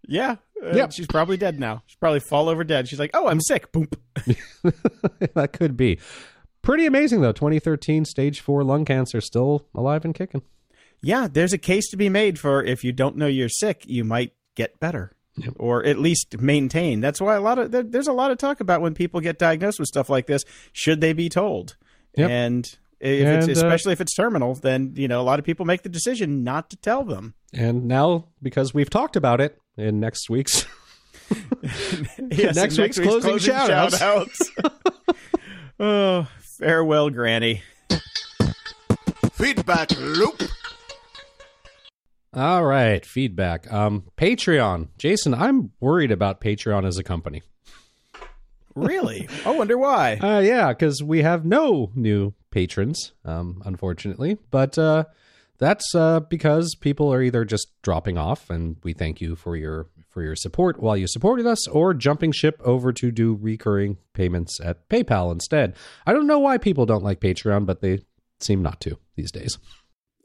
[0.06, 0.36] Yeah.
[0.62, 0.92] Uh, Yep.
[0.92, 1.82] She's probably dead now.
[1.86, 2.86] She's probably fall over dead.
[2.86, 3.72] She's like, oh, I'm sick.
[3.72, 3.88] Boom.
[5.34, 5.98] that could be.
[6.62, 7.32] Pretty amazing though.
[7.32, 10.42] 2013 stage 4 lung cancer still alive and kicking.
[11.02, 14.04] Yeah, there's a case to be made for if you don't know you're sick, you
[14.04, 15.12] might get better.
[15.56, 17.00] Or at least maintain.
[17.00, 19.38] That's why a lot of there, there's a lot of talk about when people get
[19.38, 20.44] diagnosed with stuff like this.
[20.72, 21.76] Should they be told?
[22.16, 22.30] Yep.
[22.30, 22.66] And
[22.98, 25.64] if And, it's, uh, especially if it's terminal, then you know a lot of people
[25.64, 27.34] make the decision not to tell them.
[27.54, 30.66] And now because we've talked about it in next week's
[32.30, 33.96] Yes, Next and week's closing shout-outs.
[33.98, 34.50] shout-outs.
[35.80, 36.26] oh,
[36.58, 37.62] farewell, Granny.
[39.32, 40.42] Feedback loop.
[42.32, 43.70] All right, feedback.
[43.72, 44.88] Um Patreon.
[44.98, 47.42] Jason, I'm worried about Patreon as a company.
[48.74, 49.28] Really?
[49.44, 50.16] I wonder why.
[50.16, 54.38] Uh, yeah, because we have no new patrons, um, unfortunately.
[54.50, 55.04] But uh,
[55.58, 59.88] that's uh, because people are either just dropping off, and we thank you for your
[60.08, 64.58] for your support while you supported us, or jumping ship over to do recurring payments
[64.62, 65.76] at PayPal instead.
[66.06, 68.00] I don't know why people don't like Patreon, but they
[68.40, 69.58] seem not to these days.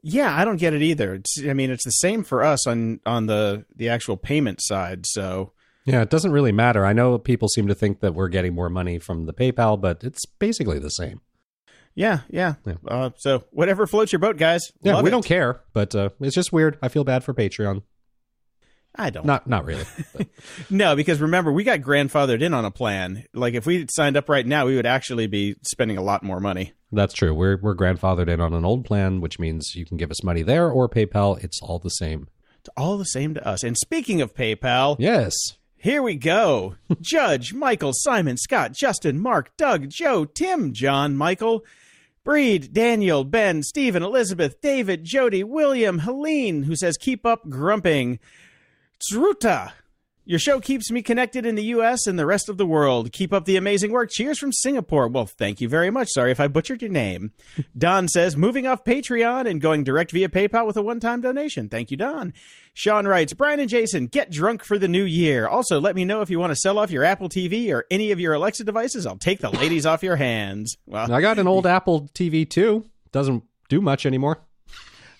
[0.07, 1.15] Yeah, I don't get it either.
[1.15, 5.05] It's, I mean, it's the same for us on on the the actual payment side.
[5.07, 5.53] So
[5.85, 6.85] Yeah, it doesn't really matter.
[6.85, 10.03] I know people seem to think that we're getting more money from the PayPal, but
[10.03, 11.21] it's basically the same.
[11.95, 12.55] yeah, yeah.
[12.67, 12.75] Yeah.
[12.87, 14.61] Uh, so whatever floats your boat, guys.
[14.83, 15.11] Yeah, Love we it.
[15.11, 16.77] don't care, but uh, it's just weird.
[16.83, 17.81] I feel bad for Patreon.
[18.97, 19.25] I don't.
[19.25, 19.83] Not, not really.
[20.69, 23.25] No, because remember, we got grandfathered in on a plan.
[23.33, 26.39] Like if we signed up right now, we would actually be spending a lot more
[26.39, 26.71] money.
[26.95, 27.33] That's true.
[27.33, 30.41] We're we're grandfathered in on an old plan, which means you can give us money
[30.41, 31.43] there or PayPal.
[31.43, 32.27] It's all the same.
[32.59, 33.63] It's all the same to us.
[33.63, 35.33] And speaking of PayPal, Yes.
[35.77, 36.77] Here we go.
[37.01, 41.63] Judge, Michael, Simon, Scott, Justin, Mark, Doug, Joe, Tim, John, Michael,
[42.23, 48.17] Breed, Daniel, Ben, Stephen, Elizabeth, David, Jody, William, Helene, who says, keep up grumping,
[48.99, 49.73] Tsruta,
[50.27, 52.07] Your show keeps me connected in the U.S.
[52.07, 53.11] and the rest of the world.
[53.11, 54.09] Keep up the amazing work.
[54.09, 55.07] Cheers from Singapore.
[55.07, 56.07] Well, thank you very much.
[56.09, 57.31] Sorry if I butchered your name.
[57.77, 61.69] Don says, moving off Patreon and going direct via PayPal with a one time donation.
[61.69, 62.33] Thank you, Don.
[62.73, 65.47] Sean writes, Brian and Jason, get drunk for the new year.
[65.47, 68.11] Also, let me know if you want to sell off your Apple TV or any
[68.11, 69.05] of your Alexa devices.
[69.05, 70.75] I'll take the ladies off your hands.
[70.87, 72.83] Well, I got an old Apple TV too.
[73.11, 74.39] Doesn't do much anymore.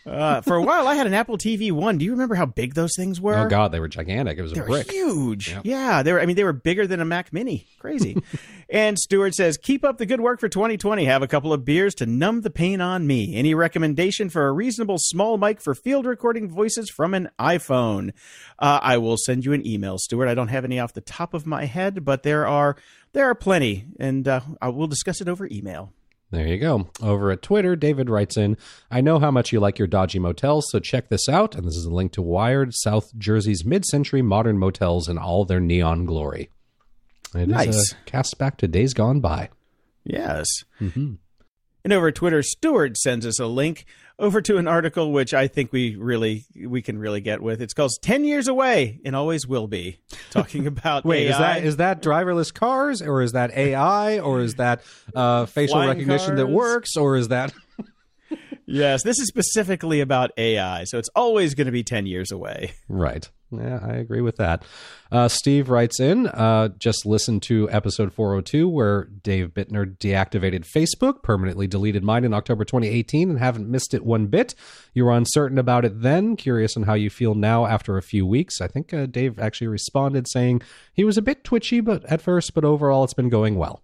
[0.05, 1.97] Uh, for a while, I had an Apple TV one.
[1.97, 3.35] Do you remember how big those things were?
[3.35, 4.37] Oh God, they were gigantic.
[4.37, 4.91] It was a They were brick.
[4.91, 5.49] huge.
[5.49, 5.61] Yep.
[5.65, 6.19] Yeah, they were.
[6.21, 7.65] I mean, they were bigger than a Mac Mini.
[7.79, 8.15] Crazy.
[8.69, 11.05] and Stuart says, "Keep up the good work for 2020.
[11.05, 13.35] Have a couple of beers to numb the pain on me.
[13.35, 18.11] Any recommendation for a reasonable small mic for field recording voices from an iPhone?
[18.59, 20.27] Uh, I will send you an email, Stuart.
[20.27, 22.75] I don't have any off the top of my head, but there are
[23.13, 25.93] there are plenty, and uh, I will discuss it over email."
[26.35, 26.89] There you go.
[27.01, 28.57] Over at Twitter, David writes in,
[28.91, 31.55] I know how much you like your dodgy motels, so check this out.
[31.55, 35.45] And this is a link to Wired, South Jersey's mid century modern motels in all
[35.45, 36.49] their neon glory.
[37.33, 37.91] It is Nice.
[37.93, 39.47] a cast back to days gone by.
[40.03, 40.45] Yes.
[40.81, 41.13] Mm-hmm.
[41.85, 43.85] And over Twitter, Stewart sends us a link
[44.17, 47.61] over to an article which I think we really we can really get with.
[47.61, 49.99] It's called 10 Years Away and Always Will Be,
[50.31, 54.55] talking about Wait, is that is that driverless cars, or is that AI, or is
[54.55, 54.81] that
[55.15, 57.53] uh, facial Flying recognition that works, or is that
[58.67, 62.73] Yes, this is specifically about AI, so it's always going to be 10 years away.
[62.89, 63.29] Right.
[63.51, 64.63] Yeah, I agree with that.
[65.11, 71.21] Uh, Steve writes in, uh, just listen to episode 402 where Dave Bittner deactivated Facebook,
[71.21, 74.55] permanently deleted mine in October 2018, and haven't missed it one bit.
[74.93, 78.25] You were uncertain about it then, curious on how you feel now after a few
[78.25, 78.59] weeks.
[78.61, 80.63] I think uh, Dave actually responded saying
[80.93, 83.83] he was a bit twitchy but at first, but overall it's been going well.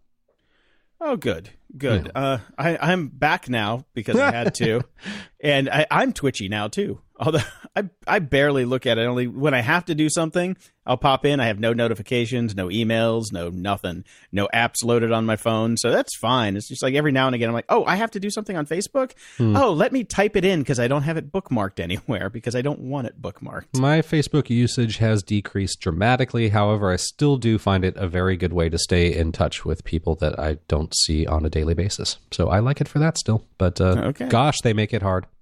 [1.00, 2.12] Oh, good, good.
[2.14, 4.82] Uh, I, I'm back now because I had to,
[5.40, 7.00] and I, I'm twitchy now too.
[7.20, 7.40] Although
[7.76, 9.06] I I barely look at it.
[9.06, 11.40] Only when I have to do something, I'll pop in.
[11.40, 15.92] I have no notifications, no emails, no nothing, no apps loaded on my phone, so
[15.92, 16.58] that's fine.
[16.58, 18.58] It's just like every now and again, I'm like, oh, I have to do something
[18.58, 19.12] on Facebook.
[19.40, 22.62] Oh, let me type it in because I don't have it bookmarked anywhere because I
[22.62, 23.80] don't want it bookmarked.
[23.80, 26.50] My Facebook usage has decreased dramatically.
[26.50, 29.84] However, I still do find it a very good way to stay in touch with
[29.84, 32.18] people that I don't see on a daily basis.
[32.32, 33.46] So I like it for that still.
[33.58, 34.28] But uh, Okay.
[34.28, 35.26] gosh, they make it hard.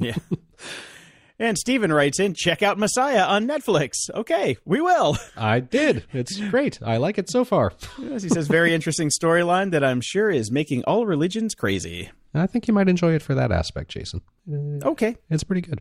[0.00, 0.14] Yeah.
[1.40, 3.92] And Steven writes in, check out Messiah on Netflix.
[4.14, 5.16] Okay, we will.
[5.36, 6.04] I did.
[6.12, 6.78] It's great.
[6.82, 7.72] I like it so far.
[7.98, 12.10] Yes, he says, very interesting storyline that I'm sure is making all religions crazy.
[12.34, 14.20] I think you might enjoy it for that aspect, Jason.
[14.82, 15.16] Okay.
[15.30, 15.80] It's pretty good.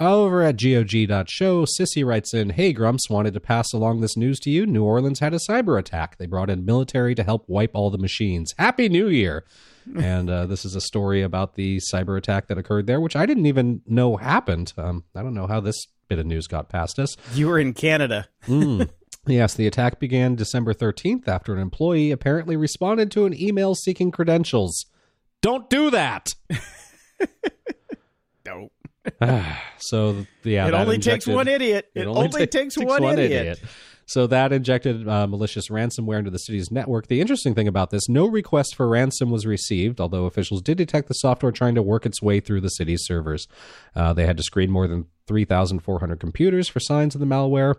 [0.00, 4.50] Over at GOG.show, Sissy writes in Hey, Grumps, wanted to pass along this news to
[4.50, 4.66] you.
[4.66, 6.18] New Orleans had a cyber attack.
[6.18, 8.54] They brought in military to help wipe all the machines.
[8.58, 9.44] Happy New Year!
[9.96, 13.24] and uh, this is a story about the cyber attack that occurred there, which I
[13.24, 14.72] didn't even know happened.
[14.76, 17.16] Um, I don't know how this bit of news got past us.
[17.34, 18.28] You were in Canada.
[18.46, 18.90] Mm.
[19.28, 24.12] Yes, the attack began December 13th after an employee apparently responded to an email seeking
[24.12, 24.86] credentials.
[25.42, 26.34] Don't do that.
[28.46, 28.70] No.
[29.78, 31.88] So yeah, it only takes one idiot.
[31.94, 33.60] It, only, ta- takes, one, idiot.
[34.06, 37.06] So that injected uh, malicious ransomware into the city's network.
[37.06, 41.08] The interesting thing about this, no request for ransom was received, although officials did detect
[41.08, 43.46] the software trying to work its way through the city's servers.
[43.94, 47.74] Uh, they had to screen more than 3,400 computers for signs of the malware.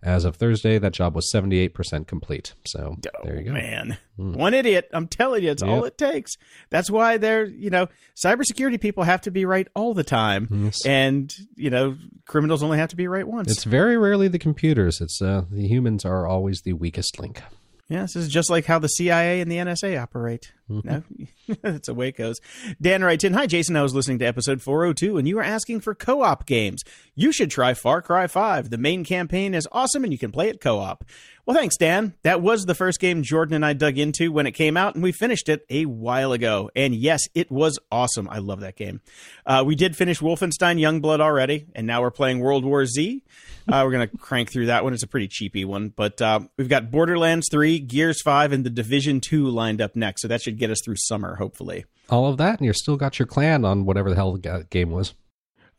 [0.00, 2.54] As of Thursday, that job was 78% complete.
[2.64, 3.50] So there you go.
[3.50, 4.88] Oh, Man, one idiot.
[4.92, 6.36] I'm telling you, it's all it takes.
[6.70, 10.70] That's why they're, you know, cybersecurity people have to be right all the time.
[10.86, 11.96] And, you know,
[12.26, 13.50] criminals only have to be right once.
[13.50, 15.00] It's very rarely the computers.
[15.00, 17.42] It's uh, the humans are always the weakest link.
[17.88, 20.52] Yeah, this is just like how the CIA and the NSA operate.
[20.68, 21.02] No,
[21.62, 22.38] that's the way it goes.
[22.80, 23.76] Dan writes in Hi, Jason.
[23.76, 26.82] I was listening to episode 402 and you were asking for co op games.
[27.14, 28.70] You should try Far Cry 5.
[28.70, 31.04] The main campaign is awesome and you can play it co op.
[31.48, 32.12] Well, thanks, Dan.
[32.24, 35.02] That was the first game Jordan and I dug into when it came out, and
[35.02, 36.70] we finished it a while ago.
[36.76, 38.28] And yes, it was awesome.
[38.28, 39.00] I love that game.
[39.46, 43.22] Uh, we did finish Wolfenstein Youngblood already, and now we're playing World War Z.
[43.66, 44.92] Uh, we're going to crank through that one.
[44.92, 45.88] It's a pretty cheapy one.
[45.88, 50.20] But uh, we've got Borderlands 3, Gears 5, and The Division 2 lined up next.
[50.20, 51.84] So that should get us through summer, hopefully.
[52.10, 54.90] All of that, and you're still got your clan on whatever the hell the game
[54.90, 55.14] was.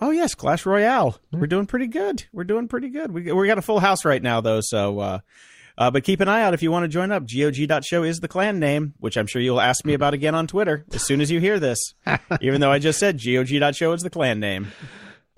[0.01, 1.19] Oh, yes, Clash Royale.
[1.31, 2.23] We're doing pretty good.
[2.31, 3.11] We're doing pretty good.
[3.11, 4.61] We, we got a full house right now, though.
[4.61, 5.19] So, uh,
[5.77, 7.23] uh, but keep an eye out if you want to join up.
[7.27, 10.85] GOG.show is the clan name, which I'm sure you'll ask me about again on Twitter
[10.93, 11.79] as soon as you hear this.
[12.41, 14.67] Even though I just said GOG.show is the clan name.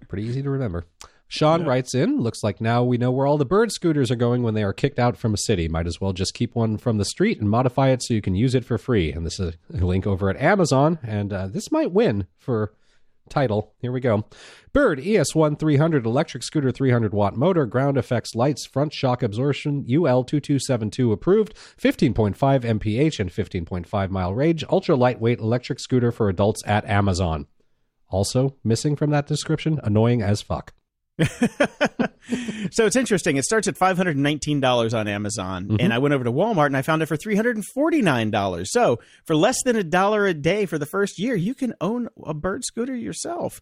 [0.07, 0.85] Pretty easy to remember.
[1.31, 4.43] Sean writes in, looks like now we know where all the bird scooters are going
[4.43, 5.69] when they are kicked out from a city.
[5.69, 8.35] Might as well just keep one from the street and modify it so you can
[8.35, 9.13] use it for free.
[9.13, 12.73] And this is a link over at Amazon, and uh, this might win for
[13.29, 13.73] title.
[13.79, 14.25] Here we go.
[14.73, 21.13] Bird ES1 300 electric scooter 300 watt motor, ground effects lights, front shock absorption, UL2272
[21.13, 27.47] approved, 15.5 mph and 15.5 mile range, ultra lightweight electric scooter for adults at Amazon.
[28.09, 30.73] Also missing from that description, annoying as fuck.
[32.71, 33.37] so it's interesting.
[33.37, 35.77] It starts at five hundred and nineteen dollars on Amazon, Mm-hmm.
[35.79, 38.01] and I went over to Walmart and I found it for three hundred and forty
[38.01, 38.71] nine dollars.
[38.71, 42.09] So for less than a dollar a day for the first year, you can own
[42.25, 43.61] a Bird scooter yourself.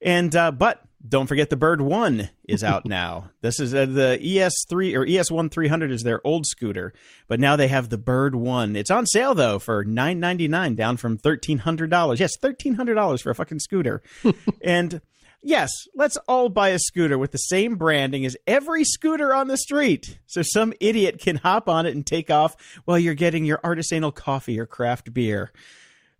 [0.00, 3.30] And uh, but don't forget the Bird One is out now.
[3.40, 6.92] This is uh, the ES3 or ES1 300 is their old scooter,
[7.28, 8.74] but now they have the Bird One.
[8.76, 12.18] It's on sale though for nine ninety nine, down from thirteen hundred dollars.
[12.20, 14.02] Yes, thirteen hundred dollars for a fucking scooter,
[14.62, 15.00] and.
[15.42, 19.56] Yes, let's all buy a scooter with the same branding as every scooter on the
[19.56, 20.18] street.
[20.26, 24.14] So some idiot can hop on it and take off while you're getting your artisanal
[24.14, 25.50] coffee or craft beer.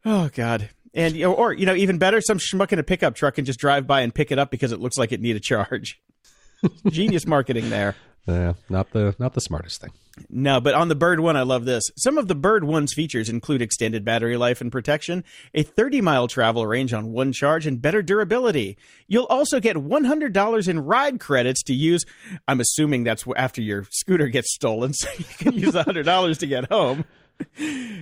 [0.05, 0.71] Oh god.
[0.93, 3.87] And or you know, even better, some schmuck in a pickup truck can just drive
[3.87, 6.01] by and pick it up because it looks like it need a charge.
[6.89, 7.95] Genius marketing there.
[8.27, 9.93] Uh, not the not the smartest thing.
[10.29, 11.85] No, but on the Bird One, I love this.
[11.97, 16.29] Some of the Bird One's features include extended battery life and protection, a 30 mile
[16.29, 18.77] travel range on one charge, and better durability.
[19.07, 22.05] You'll also get $100 in ride credits to use.
[22.47, 26.47] I'm assuming that's after your scooter gets stolen, so you can use the $100 to
[26.47, 27.05] get home.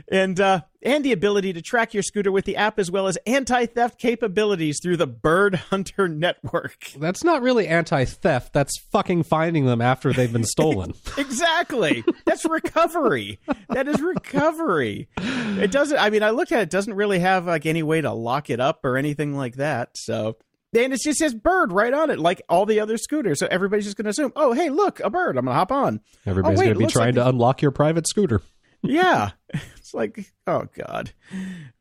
[0.09, 3.17] And uh, and the ability to track your scooter with the app as well as
[3.27, 6.93] anti-theft capabilities through the Bird Hunter network.
[6.99, 8.53] That's not really anti-theft.
[8.53, 10.95] That's fucking finding them after they've been stolen.
[11.19, 12.05] Exactly.
[12.25, 13.39] That's recovery.
[13.69, 15.09] That is recovery.
[15.19, 18.01] It doesn't I mean I looked at it, it doesn't really have like any way
[18.01, 19.91] to lock it up or anything like that.
[19.95, 20.37] So
[20.73, 23.39] and it just says bird right on it, like all the other scooters.
[23.41, 25.37] So everybody's just gonna assume, oh hey, look, a bird.
[25.37, 26.01] I'm gonna hop on.
[26.27, 28.41] Everybody's oh, wait, going to be trying like- to unlock your private scooter.
[28.83, 29.31] Yeah.
[29.77, 31.13] It's like oh god.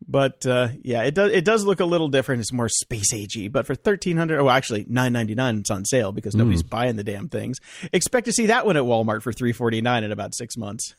[0.07, 2.41] But uh yeah, it does it does look a little different.
[2.41, 5.85] It's more space agey, but for thirteen hundred oh actually nine ninety nine it's on
[5.85, 7.59] sale because nobody's buying the damn things.
[7.93, 10.95] Expect to see that one at Walmart for three forty nine in about six months.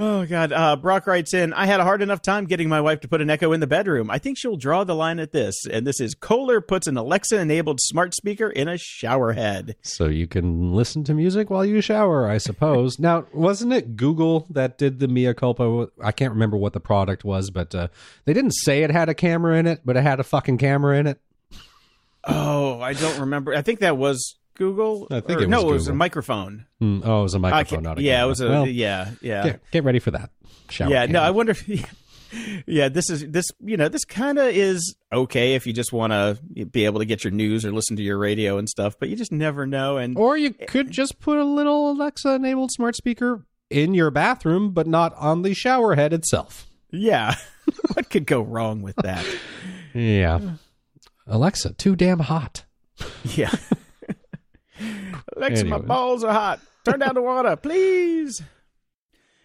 [0.00, 0.52] Oh God!
[0.52, 1.52] Uh, Brock writes in.
[1.52, 3.66] I had a hard enough time getting my wife to put an Echo in the
[3.66, 4.10] bedroom.
[4.10, 5.66] I think she'll draw the line at this.
[5.66, 9.76] And this is Kohler puts an Alexa-enabled smart speaker in a shower head.
[9.82, 12.98] So you can listen to music while you shower, I suppose.
[12.98, 15.88] now, wasn't it Google that did the Mia culpa?
[16.02, 17.88] I can't remember what the product was, but uh,
[18.24, 20.98] they didn't say it had a camera in it, but it had a fucking camera
[20.98, 21.20] in it.
[22.24, 23.54] Oh, I don't remember.
[23.54, 25.06] I think that was Google.
[25.10, 26.66] I think Or- it no, was it was a microphone.
[26.78, 28.24] Hmm, oh, it was a microphone, not a yeah, camera.
[28.24, 30.30] it was a Well, yeah, yeah, Get, get ready for that.
[30.70, 31.06] Shower yeah.
[31.06, 31.20] No.
[31.20, 31.52] I wonder.
[31.52, 31.66] If,
[32.66, 33.46] yeah, this is this.
[33.60, 37.04] You know, this kind of is okay if you just want to be able to
[37.04, 39.96] get your news or listen to your radio and stuff, but you just never know.
[39.98, 44.70] And Or you could just put a little Alexa enabled smart speaker in your bathroom,
[44.72, 46.68] but not on the shower head itself.
[46.90, 47.34] yeah,
[47.94, 49.26] what could go wrong with that?
[49.94, 50.40] Yeah.
[51.26, 52.64] Alexa, too damn hot.
[53.24, 53.50] Yeah.
[55.36, 56.60] Alexa, my balls are hot.
[56.84, 58.42] Turn down the water, please.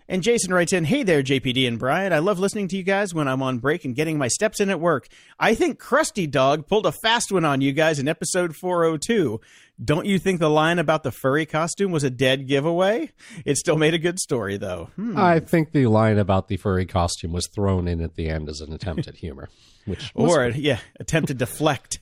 [0.09, 2.13] And Jason writes in, Hey there, JPD and Brian.
[2.13, 4.69] I love listening to you guys when I'm on break and getting my steps in
[4.69, 5.07] at work.
[5.37, 9.41] I think Krusty Dog pulled a fast one on you guys in episode 402.
[9.83, 13.11] Don't you think the line about the furry costume was a dead giveaway?
[13.45, 14.89] It still made a good story, though.
[14.95, 15.17] Hmm.
[15.17, 18.61] I think the line about the furry costume was thrown in at the end as
[18.61, 19.49] an attempt at humor,
[19.85, 21.99] which was Or, yeah, attempt to deflect.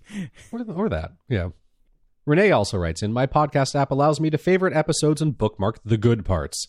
[0.52, 1.50] or, or that, yeah.
[2.26, 5.97] Renee also writes in My podcast app allows me to favorite episodes and bookmark the
[5.97, 6.67] good parts.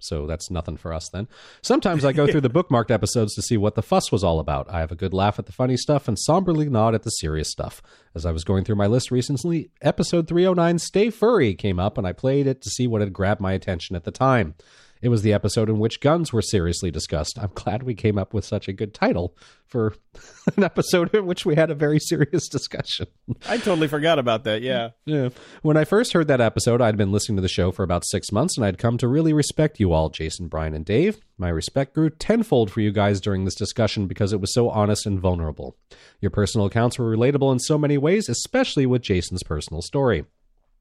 [0.00, 1.26] So that's nothing for us then.
[1.60, 4.70] Sometimes I go through the bookmarked episodes to see what the fuss was all about.
[4.70, 7.50] I have a good laugh at the funny stuff and somberly nod at the serious
[7.50, 7.82] stuff.
[8.14, 12.06] As I was going through my list recently, episode 309 Stay Furry came up and
[12.06, 14.54] I played it to see what had grabbed my attention at the time.
[15.00, 17.38] It was the episode in which guns were seriously discussed.
[17.38, 19.36] I'm glad we came up with such a good title
[19.66, 19.94] for
[20.56, 23.06] an episode in which we had a very serious discussion.
[23.48, 24.90] I totally forgot about that, yeah.
[25.04, 25.28] Yeah.
[25.62, 28.32] When I first heard that episode, I'd been listening to the show for about six
[28.32, 31.20] months, and I'd come to really respect you all, Jason, Brian, and Dave.
[31.36, 35.06] My respect grew tenfold for you guys during this discussion because it was so honest
[35.06, 35.76] and vulnerable.
[36.20, 40.24] Your personal accounts were relatable in so many ways, especially with Jason's personal story.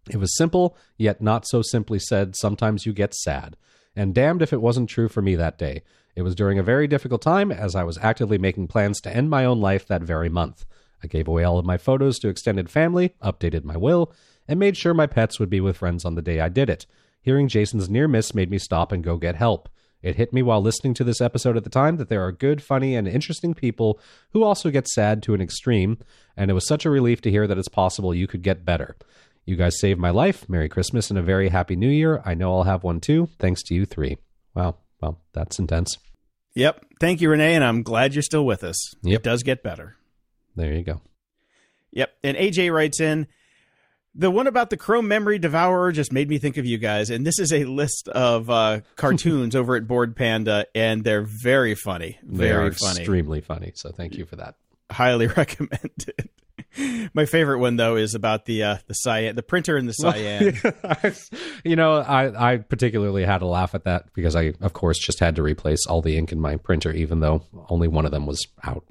[0.10, 3.58] It was simple, yet not so simply said, sometimes you get sad.
[3.98, 5.82] And damned if it wasn't true for me that day.
[6.16, 9.32] It was during a very difficult time as I was actively making plans to end
[9.32, 10.66] my own life that very month.
[11.04, 14.14] I gave away all of my photos to extended family, updated my will,
[14.48, 16.86] and made sure my pets would be with friends on the day I did it.
[17.22, 19.68] Hearing Jason's near miss made me stop and go get help.
[20.04, 22.62] It hit me while listening to this episode at the time that there are good,
[22.62, 24.00] funny, and interesting people
[24.32, 25.98] who also get sad to an extreme,
[26.36, 28.96] and it was such a relief to hear that it's possible you could get better.
[29.48, 30.48] You guys saved my life.
[30.50, 32.22] Merry Christmas and a very happy new year.
[32.26, 34.18] I know I'll have one too, thanks to you three.
[34.54, 34.76] Wow.
[35.02, 35.98] Well, that's intense.
[36.56, 36.86] Yep.
[37.00, 38.94] Thank you, Renee, and I'm glad you're still with us.
[39.04, 39.22] Yep.
[39.22, 39.96] It does get better.
[40.56, 41.02] There you go.
[41.92, 42.12] Yep.
[42.24, 43.28] And AJ writes in
[44.14, 47.10] the one about the Chrome Memory Devourer just made me think of you guys.
[47.10, 51.76] And this is a list of uh, cartoons over at Bored Panda, and they're very
[51.76, 52.18] funny.
[52.24, 53.00] They Very are funny.
[53.00, 53.72] extremely funny.
[53.76, 54.56] So thank you for that.
[54.92, 56.30] Highly recommended.
[57.14, 60.58] My favorite one though is about the uh, the cyan, the printer and the cyan.
[61.64, 65.20] you know, I, I particularly had a laugh at that because I, of course, just
[65.20, 68.26] had to replace all the ink in my printer, even though only one of them
[68.26, 68.84] was out.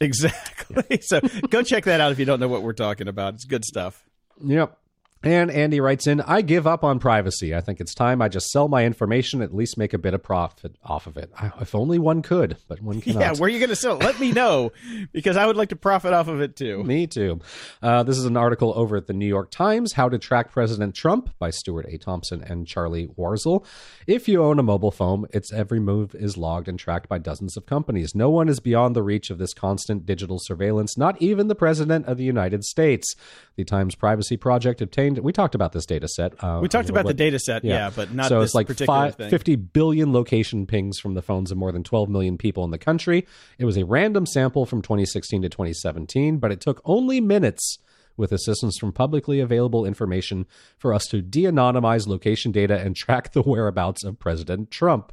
[0.00, 0.98] exactly.
[1.02, 3.34] So go check that out if you don't know what we're talking about.
[3.34, 4.04] It's good stuff.
[4.44, 4.76] Yep.
[5.22, 7.54] And Andy writes in, I give up on privacy.
[7.54, 10.22] I think it's time I just sell my information, at least make a bit of
[10.22, 11.30] profit off of it.
[11.60, 13.20] If only one could, but one cannot.
[13.20, 14.04] Yeah, where are you going to sell it?
[14.04, 14.72] Let me know
[15.12, 16.82] because I would like to profit off of it too.
[16.84, 17.40] Me too.
[17.82, 20.94] Uh, this is an article over at the New York Times How to Track President
[20.94, 21.98] Trump by Stuart A.
[21.98, 23.66] Thompson and Charlie Warzel.
[24.06, 27.58] If you own a mobile phone, its every move is logged and tracked by dozens
[27.58, 28.14] of companies.
[28.14, 32.06] No one is beyond the reach of this constant digital surveillance, not even the President
[32.06, 33.14] of the United States.
[33.60, 36.32] The Times Privacy Project obtained, we talked about this data set.
[36.42, 38.66] Uh, We talked about the little data set, yeah, but not so this it's like
[38.68, 39.28] particular five, thing.
[39.28, 42.78] 50 billion location pings from the phones of more than 12 million people in the
[42.78, 43.26] country.
[43.58, 47.76] It was a random sample from 2016 to 2017, but it took only minutes
[48.16, 50.46] with assistance from publicly available information
[50.78, 55.12] for us to de anonymize location data and track the whereabouts of President Trump.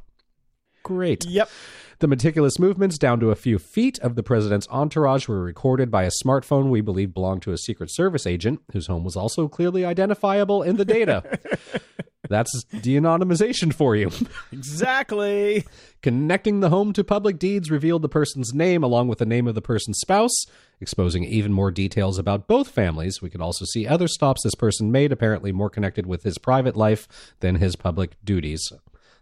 [0.88, 1.26] Great.
[1.26, 1.50] Yep.
[1.98, 6.04] The meticulous movements down to a few feet of the president's entourage were recorded by
[6.04, 9.84] a smartphone we believe belonged to a Secret Service agent, whose home was also clearly
[9.84, 11.38] identifiable in the data.
[12.28, 14.10] That's de anonymization for you.
[14.52, 15.66] Exactly.
[16.02, 19.54] Connecting the home to public deeds revealed the person's name along with the name of
[19.54, 20.44] the person's spouse,
[20.80, 23.20] exposing even more details about both families.
[23.20, 26.76] We could also see other stops this person made, apparently more connected with his private
[26.76, 27.08] life
[27.40, 28.72] than his public duties.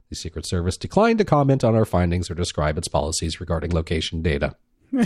[0.09, 4.23] The Secret Service declined to comment on our findings or describe its policies regarding location
[4.23, 4.55] data.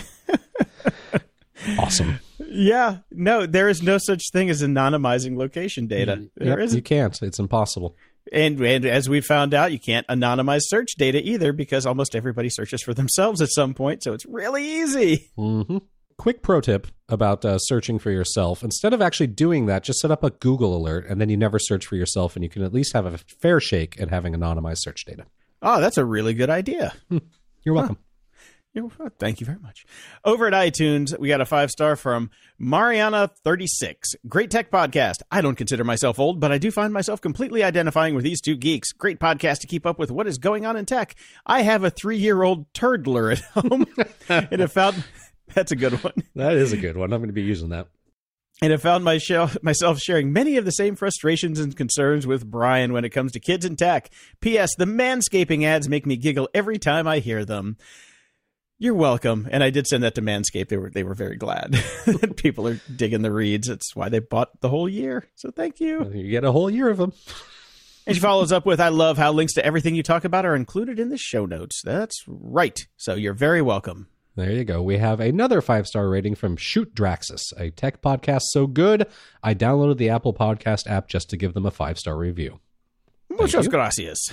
[1.78, 2.20] awesome.
[2.38, 2.98] Yeah.
[3.10, 6.28] No, there is no such thing as anonymizing location data.
[6.36, 6.76] There Yep, isn't.
[6.76, 7.22] you can't.
[7.22, 7.96] It's impossible.
[8.32, 12.48] And, and as we found out, you can't anonymize search data either because almost everybody
[12.50, 14.02] searches for themselves at some point.
[14.02, 15.30] So it's really easy.
[15.36, 15.78] hmm
[16.20, 18.62] Quick pro tip about uh, searching for yourself.
[18.62, 21.58] Instead of actually doing that, just set up a Google alert and then you never
[21.58, 24.80] search for yourself and you can at least have a fair shake at having anonymized
[24.80, 25.24] search data.
[25.62, 26.92] Oh, that's a really good idea.
[27.64, 27.96] You're welcome.
[27.96, 29.86] Oh, Thank you very much.
[30.22, 34.14] Over at iTunes, we got a five star from Mariana36.
[34.28, 35.22] Great tech podcast.
[35.30, 38.56] I don't consider myself old, but I do find myself completely identifying with these two
[38.56, 38.92] geeks.
[38.92, 41.14] Great podcast to keep up with what is going on in tech.
[41.46, 43.86] I have a three year old turdler at home
[44.28, 45.02] and have found
[45.54, 46.14] that's a good one.
[46.34, 47.12] That is a good one.
[47.12, 47.88] I'm going to be using that.
[48.62, 52.92] And I found myself, myself sharing many of the same frustrations and concerns with Brian
[52.92, 54.10] when it comes to kids and tech.
[54.40, 54.74] P.S.
[54.76, 57.78] The manscaping ads make me giggle every time I hear them.
[58.78, 59.48] You're welcome.
[59.50, 60.68] And I did send that to Manscaped.
[60.68, 61.72] They were they were very glad
[62.06, 63.68] that people are digging the reads.
[63.68, 65.28] That's why they bought the whole year.
[65.34, 66.10] So thank you.
[66.14, 67.12] You get a whole year of them.
[68.06, 70.56] And she follows up with, I love how links to everything you talk about are
[70.56, 71.82] included in the show notes.
[71.84, 72.78] That's right.
[72.96, 74.08] So you're very welcome.
[74.36, 74.80] There you go.
[74.82, 79.06] We have another five star rating from Shoot Draxus, a tech podcast so good,
[79.42, 82.60] I downloaded the Apple Podcast app just to give them a five star review.
[83.28, 84.32] Muchas gracias.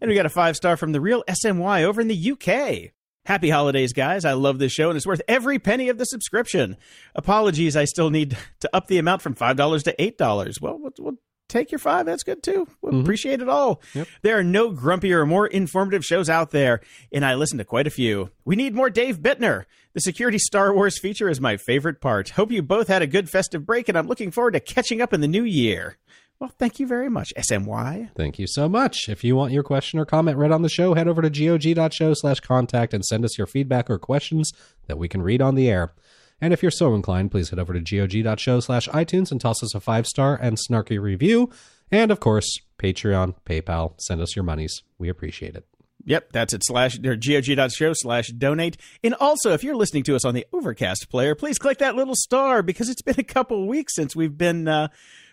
[0.00, 2.92] and we got a five star from the real SMY over in the UK.
[3.26, 4.26] Happy holidays, guys.
[4.26, 6.76] I love this show and it's worth every penny of the subscription.
[7.14, 10.60] Apologies, I still need to up the amount from $5 to $8.
[10.60, 11.14] Well, we'll, we'll
[11.48, 12.06] take your five.
[12.06, 12.66] That's good too.
[12.82, 13.00] We mm-hmm.
[13.00, 13.80] appreciate it all.
[14.22, 16.80] There are no grumpier or more informative shows out there,
[17.12, 18.30] and I listen to quite a few.
[18.44, 19.64] We need more Dave Bittner.
[19.92, 22.30] The Security Star Wars feature is my favorite part.
[22.30, 25.12] Hope you both had a good festive break, and I'm looking forward to catching up
[25.12, 25.98] in the new year.
[26.40, 28.10] Well, thank you very much, SMY.
[28.16, 29.08] Thank you so much.
[29.08, 32.14] If you want your question or comment read on the show, head over to gog.show
[32.14, 34.52] slash contact and send us your feedback or questions
[34.88, 35.92] that we can read on the air.
[36.40, 39.74] And if you're so inclined, please head over to gog.show slash iTunes and toss us
[39.74, 41.50] a five star and snarky review.
[41.90, 44.82] And of course, Patreon, PayPal, send us your monies.
[44.98, 45.66] We appreciate it.
[46.06, 46.62] Yep, that's it.
[46.64, 48.76] Slash or gog.show slash donate.
[49.02, 52.14] And also, if you're listening to us on the Overcast player, please click that little
[52.14, 54.88] star because it's been a couple weeks since we've been uh,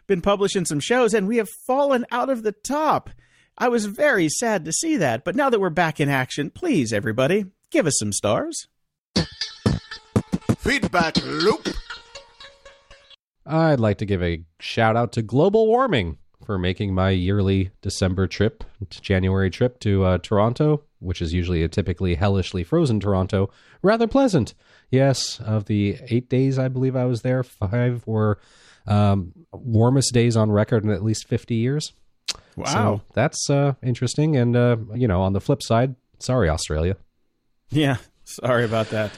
[0.08, 3.10] been publishing some shows, and we have fallen out of the top.
[3.58, 6.94] I was very sad to see that, but now that we're back in action, please,
[6.94, 8.68] everybody, give us some stars.
[10.62, 11.70] Feedback loop.
[13.48, 18.28] I'd like to give a shout out to global warming for making my yearly December
[18.28, 23.50] trip, January trip to uh, Toronto, which is usually a typically hellishly frozen Toronto,
[23.82, 24.54] rather pleasant.
[24.92, 28.40] Yes, of the eight days I believe I was there, five were
[28.86, 31.92] um, warmest days on record in at least 50 years.
[32.56, 32.66] Wow.
[32.66, 34.38] So that's uh, interesting.
[34.38, 36.98] And, uh, you know, on the flip side, sorry, Australia.
[37.72, 39.12] Yeah, sorry about that.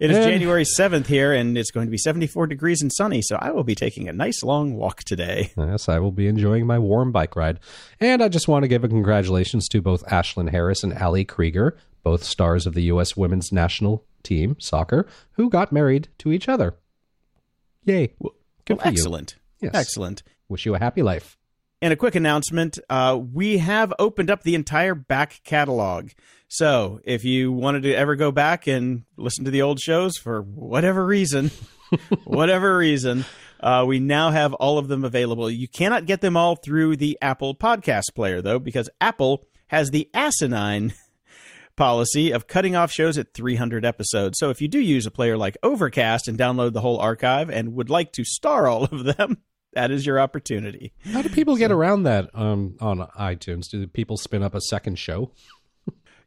[0.00, 3.20] It is And- January 7th here, and it's going to be 74 degrees and sunny,
[3.22, 5.52] so I will be taking a nice long walk today.
[5.58, 7.60] Yes, I will be enjoying my warm bike ride.
[8.00, 11.76] And I just want to give a congratulations to both Ashlyn Harris and Ali Krieger,
[12.02, 13.14] both stars of the U.S.
[13.16, 16.74] women's national team, soccer, who got married to each other.
[17.84, 18.06] Yay.
[18.08, 18.32] Good Well,
[18.78, 18.92] for you.
[18.92, 19.36] excellent.
[19.60, 19.74] Yes.
[19.74, 20.22] Excellent.
[20.48, 21.36] Wish you a happy life.
[21.82, 26.10] And a quick announcement uh, we have opened up the entire back catalog.
[26.48, 30.42] So if you wanted to ever go back and listen to the old shows for
[30.42, 31.50] whatever reason,
[32.24, 33.24] whatever reason,
[33.60, 35.50] uh, we now have all of them available.
[35.50, 40.10] You cannot get them all through the Apple Podcast Player, though, because Apple has the
[40.12, 40.92] asinine
[41.76, 44.38] policy of cutting off shows at 300 episodes.
[44.38, 47.74] So if you do use a player like Overcast and download the whole archive and
[47.74, 49.38] would like to star all of them,
[49.72, 50.92] that is your opportunity.
[51.12, 53.68] How do people get around that um, on iTunes?
[53.70, 55.30] Do people spin up a second show?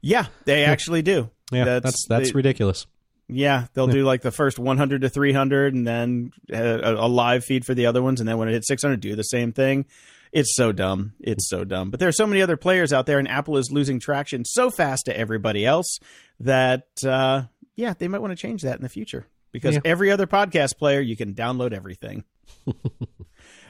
[0.02, 1.30] Yeah, they actually do.
[1.52, 2.86] Yeah, that's that's, they- ridiculous.
[3.30, 7.66] Yeah, they'll do like the first 100 to 300 and then a, a live feed
[7.66, 8.20] for the other ones.
[8.20, 9.86] And then when it hits 600, do the same thing.
[10.34, 11.14] It's so dumb.
[11.22, 11.90] It's so dumb.
[11.90, 14.70] But there are so many other players out there, and Apple is losing traction so
[14.70, 16.00] fast to everybody else
[16.42, 17.44] that, uh,
[17.78, 19.82] yeah, they might want to change that in the future because Yeah.
[19.86, 22.26] every other podcast player, you can download everything.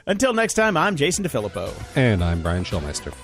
[0.06, 1.72] Until next time, I'm Jason DeFilippo.
[1.96, 3.14] And I'm Brian Schulmeister.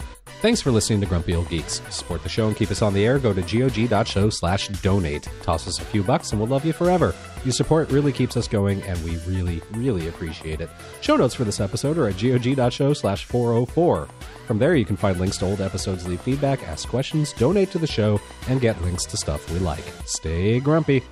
[0.41, 1.83] Thanks for listening to Grumpy Old Geeks.
[1.91, 5.29] Support the show and keep us on the air, go to gog.show slash donate.
[5.43, 7.15] Toss us a few bucks and we'll love you forever.
[7.45, 10.71] Your support really keeps us going and we really, really appreciate it.
[11.03, 14.09] Show notes for this episode are at gog.show slash 404.
[14.47, 17.79] From there, you can find links to old episodes, leave feedback, ask questions, donate to
[17.79, 18.19] the show,
[18.49, 19.85] and get links to stuff we like.
[20.07, 21.03] Stay grumpy.